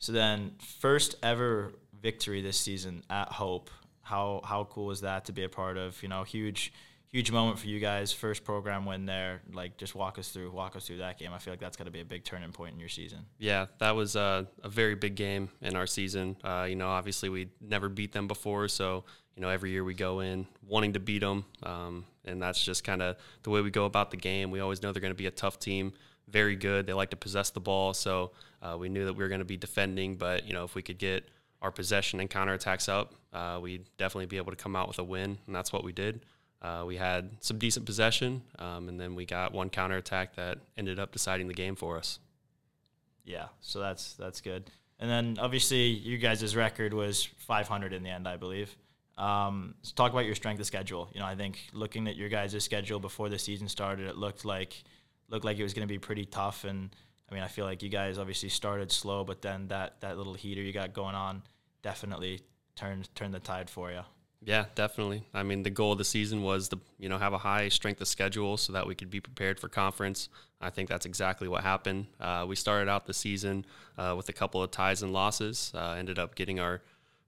So 0.01 0.11
then, 0.11 0.57
first 0.81 1.14
ever 1.23 1.73
victory 2.03 2.42
this 2.42 2.59
season 2.59 3.05
at 3.09 3.29
Hope. 3.29 3.70
How 4.03 4.42
how 4.44 4.64
cool 4.64 4.87
was 4.87 5.01
that 5.03 5.27
to 5.27 5.33
be 5.33 5.44
a 5.44 5.49
part 5.49 5.79
of? 5.79 6.03
You 6.03 6.09
know, 6.09 6.25
huge 6.25 6.73
huge 7.14 7.31
moment 7.31 7.57
for 7.61 7.68
you 7.68 7.79
guys. 7.79 8.12
First 8.12 8.42
program 8.42 8.85
win 8.85 9.07
there. 9.07 9.40
Like, 9.53 9.77
just 9.77 9.94
walk 9.94 10.18
us 10.18 10.31
through, 10.31 10.50
walk 10.50 10.74
us 10.74 10.85
through 10.85 10.96
that 10.96 11.16
game. 11.16 11.33
I 11.33 11.38
feel 11.38 11.53
like 11.53 11.61
that's 11.61 11.77
got 11.77 11.85
to 11.85 11.92
be 11.92 12.00
a 12.00 12.05
big 12.05 12.24
turning 12.24 12.50
point 12.50 12.74
in 12.74 12.81
your 12.81 12.88
season. 12.88 13.20
Yeah, 13.38 13.66
that 13.79 13.94
was 13.94 14.16
a, 14.16 14.48
a 14.64 14.68
very 14.68 14.96
big 14.96 15.14
game 15.14 15.48
in 15.62 15.77
our 15.77 15.87
season. 15.87 16.37
Uh, 16.42 16.66
you 16.68 16.74
know, 16.74 16.88
obviously 16.88 17.29
we 17.29 17.50
never 17.61 17.88
beat 17.88 18.11
them 18.11 18.27
before, 18.27 18.66
so 18.66 19.05
you 19.37 19.42
know 19.42 19.48
every 19.48 19.70
year 19.70 19.85
we 19.85 19.94
go 19.94 20.20
in 20.20 20.44
wanting 20.66 20.94
to 20.94 20.98
beat 20.98 21.20
them, 21.20 21.44
um, 21.62 22.05
and 22.24 22.42
that's 22.42 22.62
just 22.62 22.83
kind 22.83 23.00
of 23.00 23.16
the 23.44 23.50
way 23.50 23.61
we 23.61 23.70
go 23.70 23.85
about 23.85 24.11
the 24.11 24.16
game. 24.16 24.50
We 24.50 24.59
always 24.59 24.83
know 24.83 24.90
they're 24.90 25.00
going 25.00 25.12
to 25.12 25.14
be 25.14 25.27
a 25.27 25.31
tough 25.31 25.61
team. 25.61 25.92
Very 26.27 26.57
good. 26.57 26.85
They 26.85 26.94
like 26.94 27.11
to 27.11 27.16
possess 27.16 27.50
the 27.50 27.61
ball, 27.61 27.94
so 27.94 28.33
uh, 28.61 28.77
we 28.77 28.88
knew 28.88 29.05
that 29.05 29.12
we 29.12 29.22
were 29.22 29.29
going 29.29 29.38
to 29.38 29.44
be 29.44 29.57
defending. 29.57 30.16
But 30.16 30.48
you 30.48 30.53
know, 30.53 30.64
if 30.64 30.74
we 30.74 30.83
could 30.83 30.98
get 30.98 31.29
our 31.62 31.70
possession 31.70 32.18
and 32.18 32.29
counterattacks 32.29 32.88
up, 32.88 33.14
uh, 33.33 33.61
we'd 33.62 33.88
definitely 33.98 34.27
be 34.27 34.37
able 34.37 34.50
to 34.50 34.57
come 34.57 34.74
out 34.74 34.88
with 34.88 34.98
a 34.98 35.05
win, 35.05 35.38
and 35.46 35.55
that's 35.55 35.72
what 35.72 35.85
we 35.85 35.92
did. 35.92 36.24
Uh, 36.64 36.83
we 36.87 36.96
had 36.96 37.29
some 37.40 37.59
decent 37.59 37.85
possession, 37.85 38.40
um, 38.59 38.88
and 38.88 38.98
then 38.98 39.14
we 39.14 39.27
got 39.27 39.53
one 39.53 39.68
counterattack 39.68 40.35
that 40.37 40.57
ended 40.79 40.98
up 40.98 41.12
deciding 41.12 41.46
the 41.46 41.53
game 41.53 41.77
for 41.77 41.98
us. 41.98 42.18
Yeah, 43.22 43.48
so 43.61 43.81
that's 43.81 44.14
that's 44.14 44.40
good. 44.40 44.70
And 44.98 45.11
then 45.11 45.37
obviously 45.38 45.88
you 45.88 46.16
guys' 46.16 46.57
record 46.57 46.94
was 46.94 47.24
500 47.24 47.92
in 47.92 48.03
the 48.03 48.09
end, 48.09 48.27
I 48.27 48.38
believe. 48.38 48.74
Um, 49.18 49.74
let's 49.79 49.92
talk 49.92 50.12
about 50.12 50.24
your 50.24 50.35
strength 50.35 50.59
of 50.59 50.64
schedule. 50.64 51.11
You 51.12 51.20
know, 51.20 51.27
I 51.27 51.35
think 51.35 51.59
looking 51.74 52.09
at 52.09 52.16
your 52.16 52.31
guys' 52.31 52.64
schedule 52.64 52.98
before 52.98 53.29
the 53.29 53.38
season 53.38 53.68
started, 53.68 54.07
it 54.07 54.16
looked 54.16 54.46
like 54.46 54.85
looked 55.29 55.44
like 55.44 55.59
it 55.59 55.64
was 55.64 55.74
going 55.74 55.87
to 55.87 55.92
be 55.92 55.98
pretty 55.98 56.24
tough. 56.24 56.64
And 56.64 56.96
I 57.31 57.35
mean, 57.35 57.42
I 57.42 57.48
feel 57.48 57.66
like 57.66 57.83
you 57.83 57.90
guys 57.90 58.16
obviously 58.16 58.48
started 58.48 58.90
slow, 58.90 59.22
but 59.22 59.42
then 59.42 59.68
that 59.68 60.00
that 60.00 60.16
little 60.16 60.35
heater 60.35 60.62
you 60.62 60.72
got 60.72 60.94
going 60.94 61.14
on 61.14 61.42
definitely 61.83 62.40
turned 62.74 63.14
turned 63.14 63.35
the 63.35 63.40
tide 63.40 63.68
for 63.68 63.92
you. 63.92 64.00
Yeah, 64.46 64.66
definitely. 64.74 65.24
I 65.33 65.42
mean, 65.42 65.62
the 65.62 65.70
goal 65.70 65.92
of 65.92 65.98
the 65.98 66.04
season 66.04 66.42
was 66.42 66.68
to 66.68 66.78
you 66.98 67.09
know 67.09 67.18
have 67.18 67.33
a 67.33 67.38
high 67.38 67.68
strength 67.68 68.00
of 68.00 68.09
schedule 68.09 68.57
so 68.57 68.72
that 68.74 68.87
we 68.87 68.94
could 68.94 69.11
be 69.11 69.20
prepared 69.20 69.59
for 69.59 69.68
conference. 69.68 70.28
I 70.61 70.70
think 70.70 70.88
that's 70.88 71.07
exactly 71.07 71.48
what 71.48 71.62
happened. 71.62 72.07
Uh, 72.20 72.44
we 72.46 72.57
started 72.57 72.88
out 72.88 73.07
the 73.07 73.14
season 73.14 73.64
uh, 73.96 74.14
with 74.16 74.28
a 74.28 74.33
couple 74.33 74.62
of 74.62 74.70
ties 74.70 75.02
and 75.02 75.12
losses. 75.12 75.72
Uh, 75.74 75.94
ended 75.98 76.18
up 76.18 76.35
getting 76.35 76.61
our 76.61 76.83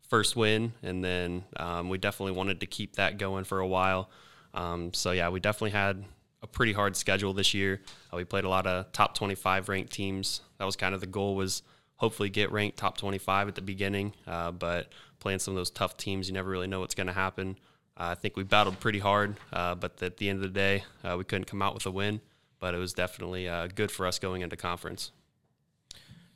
first 0.08 0.36
win, 0.36 0.72
and 0.82 1.02
then 1.02 1.44
um, 1.56 1.88
we 1.88 1.98
definitely 1.98 2.32
wanted 2.32 2.60
to 2.60 2.66
keep 2.66 2.96
that 2.96 3.18
going 3.18 3.44
for 3.44 3.60
a 3.60 3.66
while. 3.66 4.10
Um, 4.52 4.92
so 4.92 5.12
yeah, 5.12 5.28
we 5.30 5.40
definitely 5.40 5.70
had 5.70 6.04
a 6.42 6.46
pretty 6.46 6.72
hard 6.74 6.96
schedule 6.96 7.32
this 7.32 7.54
year. 7.54 7.80
Uh, 8.12 8.16
we 8.18 8.24
played 8.24 8.44
a 8.44 8.48
lot 8.48 8.66
of 8.66 8.92
top 8.92 9.14
25 9.14 9.68
ranked 9.70 9.92
teams. 9.92 10.42
That 10.58 10.64
was 10.66 10.76
kind 10.76 10.94
of 10.94 11.00
the 11.00 11.06
goal 11.06 11.34
was 11.34 11.62
hopefully 11.96 12.28
get 12.28 12.52
ranked 12.52 12.76
top 12.76 12.96
25 12.98 13.48
at 13.48 13.54
the 13.54 13.62
beginning. 13.62 14.12
Uh, 14.26 14.52
but 14.52 14.88
playing 15.18 15.38
some 15.38 15.52
of 15.52 15.56
those 15.56 15.70
tough 15.70 15.96
teams, 15.96 16.28
you 16.28 16.34
never 16.34 16.50
really 16.50 16.66
know 16.66 16.80
what's 16.80 16.94
going 16.94 17.06
to 17.06 17.12
happen. 17.12 17.58
Uh, 17.96 18.08
I 18.10 18.14
think 18.14 18.36
we 18.36 18.42
battled 18.42 18.78
pretty 18.78 18.98
hard, 18.98 19.36
uh, 19.52 19.74
but 19.74 20.02
at 20.02 20.18
the 20.18 20.28
end 20.28 20.38
of 20.38 20.42
the 20.42 20.58
day, 20.58 20.84
uh, 21.02 21.16
we 21.16 21.24
couldn't 21.24 21.46
come 21.46 21.62
out 21.62 21.74
with 21.74 21.86
a 21.86 21.90
win. 21.90 22.20
But 22.58 22.74
it 22.74 22.78
was 22.78 22.94
definitely 22.94 23.48
uh, 23.48 23.68
good 23.74 23.90
for 23.90 24.06
us 24.06 24.18
going 24.18 24.40
into 24.40 24.56
conference. 24.56 25.12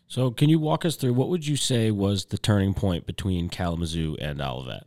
So, 0.07 0.31
can 0.31 0.51
you 0.51 0.59
walk 0.59 0.85
us 0.85 0.97
through 0.97 1.15
what 1.15 1.29
would 1.29 1.47
you 1.47 1.57
say 1.57 1.91
was 1.91 2.27
the 2.27 2.37
turning 2.37 2.75
point 2.75 3.07
between 3.07 3.49
Kalamazoo 3.49 4.17
and 4.21 4.41
Olivet? 4.43 4.85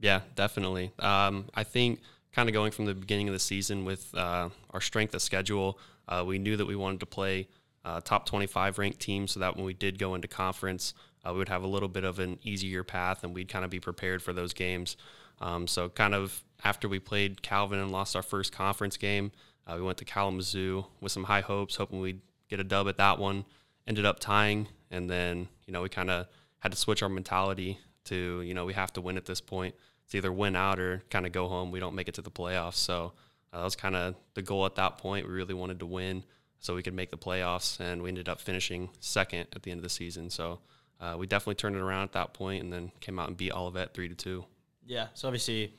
Yeah, 0.00 0.20
definitely. 0.34 0.92
Um, 0.98 1.46
I 1.54 1.64
think 1.64 2.00
kind 2.32 2.48
of 2.48 2.52
going 2.52 2.72
from 2.72 2.84
the 2.86 2.94
beginning 2.94 3.28
of 3.28 3.32
the 3.32 3.38
season 3.38 3.84
with 3.84 4.14
uh, 4.14 4.48
our 4.70 4.80
strength 4.80 5.14
of 5.14 5.22
schedule, 5.22 5.78
uh, 6.08 6.24
we 6.26 6.38
knew 6.38 6.56
that 6.56 6.66
we 6.66 6.76
wanted 6.76 7.00
to 7.00 7.06
play 7.06 7.48
uh, 7.84 8.00
top 8.00 8.26
25 8.26 8.78
ranked 8.78 9.00
teams 9.00 9.32
so 9.32 9.40
that 9.40 9.56
when 9.56 9.64
we 9.64 9.72
did 9.72 9.98
go 9.98 10.14
into 10.14 10.28
conference, 10.28 10.94
uh, 11.24 11.32
we 11.32 11.38
would 11.38 11.48
have 11.48 11.62
a 11.62 11.66
little 11.66 11.88
bit 11.88 12.04
of 12.04 12.18
an 12.18 12.38
easier 12.42 12.84
path 12.84 13.24
and 13.24 13.34
we'd 13.34 13.48
kind 13.48 13.64
of 13.64 13.70
be 13.70 13.80
prepared 13.80 14.22
for 14.22 14.32
those 14.32 14.52
games. 14.52 14.96
Um, 15.40 15.66
so, 15.66 15.88
kind 15.88 16.14
of 16.14 16.44
after 16.64 16.88
we 16.88 16.98
played 16.98 17.42
Calvin 17.42 17.78
and 17.78 17.90
lost 17.90 18.14
our 18.14 18.22
first 18.22 18.52
conference 18.52 18.96
game, 18.96 19.32
uh, 19.66 19.74
we 19.76 19.82
went 19.82 19.98
to 19.98 20.04
Kalamazoo 20.04 20.84
with 21.00 21.12
some 21.12 21.24
high 21.24 21.40
hopes, 21.40 21.76
hoping 21.76 22.00
we'd 22.00 22.20
get 22.48 22.60
a 22.60 22.64
dub 22.64 22.88
at 22.88 22.96
that 22.98 23.18
one. 23.18 23.44
Ended 23.86 24.04
up 24.04 24.20
tying, 24.20 24.68
and 24.90 25.08
then 25.08 25.48
you 25.66 25.72
know 25.72 25.82
we 25.82 25.88
kind 25.88 26.10
of 26.10 26.26
had 26.58 26.72
to 26.72 26.78
switch 26.78 27.02
our 27.02 27.08
mentality 27.08 27.78
to 28.04 28.42
you 28.42 28.52
know 28.52 28.66
we 28.66 28.74
have 28.74 28.92
to 28.92 29.00
win 29.00 29.16
at 29.16 29.24
this 29.24 29.40
point. 29.40 29.74
It's 30.04 30.14
either 30.14 30.32
win 30.32 30.56
out 30.56 30.78
or 30.78 31.02
kind 31.08 31.24
of 31.24 31.32
go 31.32 31.48
home. 31.48 31.70
We 31.70 31.80
don't 31.80 31.94
make 31.94 32.08
it 32.08 32.14
to 32.14 32.22
the 32.22 32.30
playoffs, 32.30 32.74
so 32.74 33.12
uh, 33.52 33.58
that 33.58 33.64
was 33.64 33.76
kind 33.76 33.96
of 33.96 34.14
the 34.34 34.42
goal 34.42 34.66
at 34.66 34.74
that 34.74 34.98
point. 34.98 35.26
We 35.26 35.32
really 35.32 35.54
wanted 35.54 35.78
to 35.80 35.86
win 35.86 36.24
so 36.60 36.74
we 36.74 36.82
could 36.82 36.94
make 36.94 37.10
the 37.10 37.18
playoffs, 37.18 37.80
and 37.80 38.02
we 38.02 38.08
ended 38.08 38.28
up 38.28 38.40
finishing 38.40 38.90
second 39.00 39.46
at 39.54 39.62
the 39.62 39.70
end 39.70 39.78
of 39.78 39.82
the 39.82 39.90
season. 39.90 40.30
So 40.30 40.60
uh, 41.00 41.16
we 41.18 41.26
definitely 41.26 41.54
turned 41.56 41.76
it 41.76 41.82
around 41.82 42.04
at 42.04 42.12
that 42.12 42.34
point, 42.34 42.62
and 42.62 42.72
then 42.72 42.92
came 43.00 43.18
out 43.18 43.28
and 43.28 43.36
beat 43.36 43.52
Olivet 43.52 43.94
three 43.94 44.08
to 44.08 44.14
two. 44.14 44.44
Yeah. 44.86 45.08
So 45.14 45.28
obviously, 45.28 45.74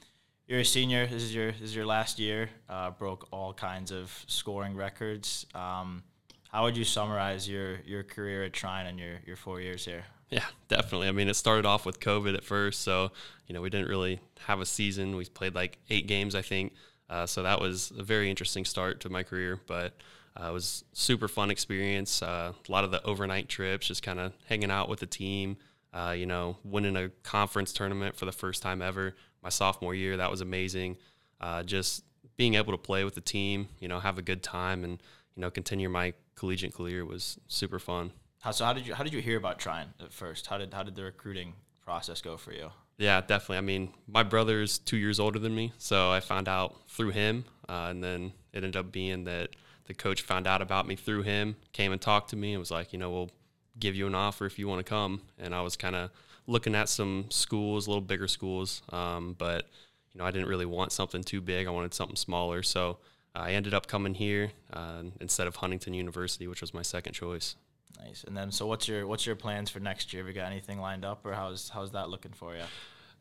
you're 0.47 0.59
a 0.59 0.65
senior. 0.65 1.07
This 1.07 1.23
is 1.23 1.33
your 1.33 1.51
this 1.51 1.61
is 1.61 1.75
your 1.75 1.85
last 1.85 2.19
year. 2.19 2.49
Uh, 2.67 2.91
broke 2.91 3.27
all 3.31 3.53
kinds 3.53 3.91
of 3.91 4.11
scoring 4.27 4.75
records. 4.75 5.45
Um, 5.53 6.03
how 6.49 6.63
would 6.63 6.75
you 6.75 6.83
summarize 6.83 7.47
your 7.47 7.79
your 7.85 8.03
career 8.03 8.43
at 8.43 8.53
Trine 8.53 8.87
and 8.87 8.99
your 8.99 9.19
your 9.25 9.35
four 9.35 9.61
years 9.61 9.85
here? 9.85 10.03
Yeah, 10.29 10.45
definitely. 10.69 11.09
I 11.09 11.11
mean, 11.11 11.27
it 11.27 11.35
started 11.35 11.65
off 11.65 11.85
with 11.85 11.99
COVID 11.99 12.35
at 12.35 12.43
first, 12.43 12.81
so 12.81 13.11
you 13.47 13.53
know 13.53 13.61
we 13.61 13.69
didn't 13.69 13.89
really 13.89 14.19
have 14.47 14.59
a 14.59 14.65
season. 14.65 15.15
We 15.15 15.25
played 15.25 15.53
like 15.53 15.77
eight 15.89 16.07
games, 16.07 16.35
I 16.35 16.41
think. 16.41 16.73
Uh, 17.09 17.25
so 17.25 17.43
that 17.43 17.59
was 17.59 17.91
a 17.97 18.03
very 18.03 18.29
interesting 18.29 18.63
start 18.63 19.01
to 19.01 19.09
my 19.09 19.23
career, 19.23 19.59
but 19.67 19.93
uh, 20.39 20.47
it 20.49 20.53
was 20.53 20.83
super 20.93 21.27
fun 21.27 21.51
experience. 21.51 22.21
Uh, 22.21 22.53
a 22.67 22.71
lot 22.71 22.83
of 22.83 22.91
the 22.91 23.03
overnight 23.03 23.49
trips, 23.49 23.87
just 23.87 24.03
kind 24.03 24.19
of 24.19 24.33
hanging 24.45 24.71
out 24.71 24.89
with 24.89 24.99
the 24.99 25.05
team. 25.05 25.57
Uh, 25.93 26.15
you 26.17 26.25
know, 26.25 26.55
winning 26.63 26.95
a 26.95 27.09
conference 27.21 27.73
tournament 27.73 28.15
for 28.15 28.25
the 28.25 28.31
first 28.31 28.61
time 28.61 28.81
ever 28.81 29.13
my 29.43 29.49
sophomore 29.49 29.95
year, 29.95 30.17
that 30.17 30.29
was 30.29 30.41
amazing. 30.41 30.97
Uh, 31.39 31.63
just 31.63 32.03
being 32.37 32.55
able 32.55 32.71
to 32.71 32.77
play 32.77 33.03
with 33.03 33.15
the 33.15 33.21
team, 33.21 33.67
you 33.79 33.87
know, 33.87 33.99
have 33.99 34.17
a 34.17 34.21
good 34.21 34.43
time, 34.43 34.83
and 34.83 35.01
you 35.35 35.41
know, 35.41 35.49
continue 35.49 35.89
my 35.89 36.13
collegiate 36.35 36.73
career 36.73 37.05
was 37.05 37.39
super 37.47 37.79
fun. 37.79 38.11
How, 38.39 38.51
so 38.51 38.65
how 38.65 38.73
did 38.73 38.87
you 38.87 38.93
how 38.93 39.03
did 39.03 39.13
you 39.13 39.21
hear 39.21 39.37
about 39.37 39.59
Trine 39.59 39.87
at 39.99 40.13
first? 40.13 40.47
How 40.47 40.57
did 40.57 40.73
how 40.73 40.83
did 40.83 40.95
the 40.95 41.03
recruiting 41.03 41.53
process 41.81 42.21
go 42.21 42.37
for 42.37 42.53
you? 42.53 42.69
Yeah, 42.97 43.21
definitely. 43.21 43.57
I 43.57 43.61
mean, 43.61 43.93
my 44.07 44.23
brother's 44.23 44.77
two 44.77 44.97
years 44.97 45.19
older 45.19 45.39
than 45.39 45.55
me, 45.55 45.73
so 45.77 46.11
I 46.11 46.19
found 46.19 46.47
out 46.47 46.75
through 46.87 47.11
him, 47.11 47.45
uh, 47.67 47.87
and 47.89 48.03
then 48.03 48.33
it 48.53 48.57
ended 48.57 48.75
up 48.75 48.91
being 48.91 49.23
that 49.23 49.49
the 49.85 49.93
coach 49.93 50.21
found 50.21 50.47
out 50.47 50.61
about 50.61 50.87
me 50.87 50.95
through 50.95 51.23
him, 51.23 51.55
came 51.73 51.91
and 51.91 52.01
talked 52.01 52.29
to 52.31 52.35
me, 52.35 52.53
and 52.53 52.59
was 52.59 52.71
like, 52.71 52.93
you 52.93 52.99
know, 52.99 53.11
we'll 53.11 53.31
give 53.79 53.95
you 53.95 54.07
an 54.07 54.15
offer 54.15 54.45
if 54.45 54.59
you 54.59 54.67
want 54.67 54.85
to 54.85 54.89
come. 54.89 55.21
And 55.39 55.55
I 55.55 55.61
was 55.61 55.75
kind 55.75 55.95
of 55.95 56.11
looking 56.47 56.75
at 56.75 56.89
some 56.89 57.25
schools, 57.29 57.87
a 57.87 57.89
little 57.89 58.01
bigger 58.01 58.27
schools, 58.27 58.81
um, 58.91 59.35
but 59.37 59.67
you 60.13 60.19
know, 60.19 60.25
I 60.25 60.31
didn't 60.31 60.47
really 60.47 60.65
want 60.65 60.91
something 60.91 61.23
too 61.23 61.41
big. 61.41 61.67
I 61.67 61.69
wanted 61.69 61.93
something 61.93 62.17
smaller, 62.17 62.63
so 62.63 62.97
I 63.33 63.51
ended 63.51 63.73
up 63.73 63.87
coming 63.87 64.13
here 64.13 64.51
uh, 64.73 65.03
instead 65.21 65.47
of 65.47 65.57
Huntington 65.57 65.93
University, 65.93 66.47
which 66.47 66.61
was 66.61 66.73
my 66.73 66.81
second 66.81 67.13
choice. 67.13 67.55
Nice. 68.03 68.23
And 68.25 68.35
then, 68.35 68.51
so 68.51 68.65
what's 68.67 68.87
your 68.87 69.07
what's 69.07 69.25
your 69.25 69.35
plans 69.35 69.69
for 69.69 69.79
next 69.79 70.11
year? 70.11 70.23
Have 70.23 70.27
you 70.27 70.33
got 70.33 70.51
anything 70.51 70.79
lined 70.79 71.05
up, 71.05 71.25
or 71.25 71.33
how's 71.33 71.69
how's 71.69 71.91
that 71.91 72.09
looking 72.09 72.33
for 72.33 72.55
you? 72.55 72.63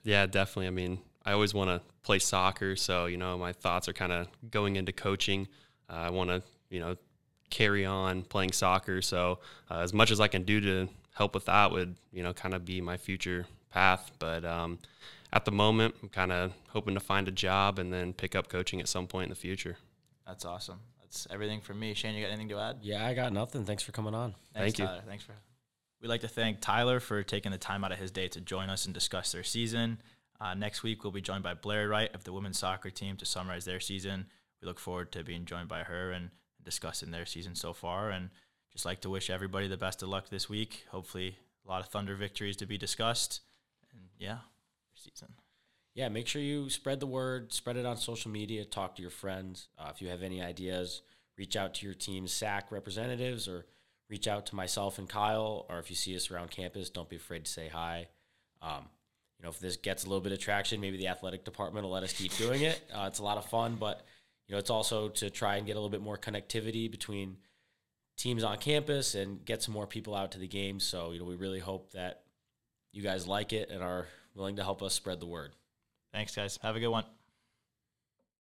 Yeah, 0.02 0.26
definitely. 0.26 0.68
I 0.68 0.70
mean, 0.70 0.98
I 1.24 1.32
always 1.32 1.52
want 1.52 1.70
to 1.70 1.82
play 2.02 2.18
soccer, 2.18 2.76
so 2.76 3.06
you 3.06 3.16
know, 3.16 3.36
my 3.38 3.52
thoughts 3.52 3.88
are 3.88 3.92
kind 3.92 4.12
of 4.12 4.28
going 4.50 4.76
into 4.76 4.92
coaching. 4.92 5.48
Uh, 5.90 5.96
I 5.96 6.10
want 6.10 6.30
to, 6.30 6.42
you 6.68 6.80
know, 6.80 6.96
carry 7.50 7.84
on 7.84 8.22
playing 8.22 8.52
soccer. 8.52 9.02
So 9.02 9.40
uh, 9.70 9.78
as 9.80 9.92
much 9.92 10.10
as 10.10 10.20
I 10.20 10.28
can 10.28 10.44
do 10.44 10.60
to 10.60 10.88
help 11.14 11.34
with 11.34 11.46
that 11.46 11.72
would, 11.72 11.96
you 12.12 12.22
know, 12.22 12.32
kind 12.32 12.54
of 12.54 12.64
be 12.64 12.80
my 12.80 12.96
future 12.96 13.46
path. 13.70 14.10
But 14.18 14.44
um, 14.44 14.78
at 15.32 15.44
the 15.44 15.52
moment, 15.52 15.96
I'm 16.02 16.08
kind 16.08 16.32
of 16.32 16.52
hoping 16.68 16.94
to 16.94 17.00
find 17.00 17.28
a 17.28 17.32
job 17.32 17.78
and 17.78 17.92
then 17.92 18.12
pick 18.12 18.34
up 18.34 18.48
coaching 18.48 18.80
at 18.80 18.88
some 18.88 19.06
point 19.06 19.24
in 19.24 19.30
the 19.30 19.36
future. 19.36 19.76
That's 20.26 20.44
awesome. 20.44 20.80
That's 21.02 21.26
everything 21.30 21.60
from 21.60 21.80
me. 21.80 21.94
Shane, 21.94 22.14
you 22.14 22.22
got 22.22 22.28
anything 22.28 22.50
to 22.50 22.58
add? 22.58 22.78
Yeah, 22.82 23.04
I 23.04 23.14
got 23.14 23.32
nothing. 23.32 23.64
Thanks 23.64 23.82
for 23.82 23.92
coming 23.92 24.14
on. 24.14 24.34
Thanks, 24.54 24.76
Thank 24.76 24.78
you. 24.78 24.86
Tyler. 24.86 25.02
Thanks 25.06 25.24
for. 25.24 25.32
We'd 26.00 26.08
like 26.08 26.22
to 26.22 26.28
thank 26.28 26.60
Tyler 26.60 26.98
for 26.98 27.22
taking 27.22 27.52
the 27.52 27.58
time 27.58 27.84
out 27.84 27.92
of 27.92 27.98
his 27.98 28.10
day 28.10 28.28
to 28.28 28.40
join 28.40 28.70
us 28.70 28.86
and 28.86 28.94
discuss 28.94 29.32
their 29.32 29.42
season. 29.42 30.00
Uh, 30.40 30.54
next 30.54 30.82
week, 30.82 31.04
we'll 31.04 31.12
be 31.12 31.20
joined 31.20 31.42
by 31.42 31.52
Blair 31.52 31.88
Wright 31.88 32.14
of 32.14 32.24
the 32.24 32.32
women's 32.32 32.58
soccer 32.58 32.88
team 32.88 33.16
to 33.18 33.26
summarize 33.26 33.66
their 33.66 33.80
season. 33.80 34.26
We 34.60 34.68
look 34.68 34.78
forward 34.78 35.12
to 35.12 35.24
being 35.24 35.44
joined 35.44 35.68
by 35.68 35.84
her 35.84 36.10
and 36.12 36.30
discussing 36.62 37.10
their 37.10 37.26
season 37.26 37.54
so 37.54 37.72
far. 37.72 38.10
And 38.10 38.30
just 38.72 38.84
like 38.84 39.00
to 39.00 39.10
wish 39.10 39.30
everybody 39.30 39.68
the 39.68 39.76
best 39.76 40.02
of 40.02 40.08
luck 40.08 40.28
this 40.28 40.48
week. 40.48 40.84
Hopefully, 40.90 41.36
a 41.66 41.68
lot 41.68 41.80
of 41.80 41.88
Thunder 41.88 42.14
victories 42.14 42.56
to 42.58 42.66
be 42.66 42.78
discussed. 42.78 43.40
And 43.92 44.02
yeah, 44.18 44.38
season. 44.94 45.34
Yeah, 45.94 46.08
make 46.08 46.28
sure 46.28 46.40
you 46.40 46.70
spread 46.70 47.00
the 47.00 47.06
word, 47.06 47.52
spread 47.52 47.76
it 47.76 47.84
on 47.84 47.96
social 47.96 48.30
media, 48.30 48.64
talk 48.64 48.94
to 48.96 49.02
your 49.02 49.10
friends. 49.10 49.68
Uh, 49.76 49.90
if 49.92 50.00
you 50.00 50.08
have 50.08 50.22
any 50.22 50.40
ideas, 50.40 51.02
reach 51.36 51.56
out 51.56 51.74
to 51.74 51.86
your 51.86 51.94
team's 51.94 52.32
SAC 52.32 52.70
representatives 52.70 53.48
or 53.48 53.66
reach 54.08 54.28
out 54.28 54.46
to 54.46 54.54
myself 54.54 54.98
and 54.98 55.08
Kyle. 55.08 55.66
Or 55.68 55.78
if 55.78 55.90
you 55.90 55.96
see 55.96 56.14
us 56.14 56.30
around 56.30 56.50
campus, 56.50 56.90
don't 56.90 57.08
be 57.08 57.16
afraid 57.16 57.44
to 57.44 57.50
say 57.50 57.68
hi. 57.68 58.08
Um, 58.62 58.88
you 59.38 59.44
know, 59.44 59.50
if 59.50 59.58
this 59.58 59.76
gets 59.76 60.04
a 60.04 60.06
little 60.06 60.20
bit 60.20 60.32
of 60.32 60.38
traction, 60.38 60.80
maybe 60.80 60.96
the 60.96 61.08
athletic 61.08 61.44
department 61.44 61.84
will 61.84 61.92
let 61.92 62.02
us 62.02 62.12
keep 62.12 62.36
doing 62.36 62.62
it. 62.62 62.80
Uh, 62.94 63.06
it's 63.08 63.18
a 63.18 63.24
lot 63.24 63.38
of 63.38 63.46
fun, 63.46 63.76
but 63.80 64.04
you 64.50 64.56
know, 64.56 64.58
it's 64.58 64.70
also 64.70 65.08
to 65.10 65.30
try 65.30 65.58
and 65.58 65.66
get 65.66 65.74
a 65.74 65.76
little 65.76 65.88
bit 65.88 66.02
more 66.02 66.18
connectivity 66.18 66.90
between 66.90 67.36
teams 68.16 68.42
on 68.42 68.58
campus 68.58 69.14
and 69.14 69.44
get 69.44 69.62
some 69.62 69.72
more 69.72 69.86
people 69.86 70.12
out 70.12 70.32
to 70.32 70.40
the 70.40 70.48
game. 70.48 70.80
So, 70.80 71.12
you 71.12 71.20
know, 71.20 71.24
we 71.24 71.36
really 71.36 71.60
hope 71.60 71.92
that 71.92 72.22
you 72.92 73.00
guys 73.00 73.28
like 73.28 73.52
it 73.52 73.70
and 73.70 73.80
are 73.80 74.08
willing 74.34 74.56
to 74.56 74.64
help 74.64 74.82
us 74.82 74.92
spread 74.92 75.20
the 75.20 75.26
word. 75.26 75.52
Thanks, 76.12 76.34
guys. 76.34 76.58
Have 76.62 76.74
a 76.74 76.80
good 76.80 76.88
one. 76.88 77.04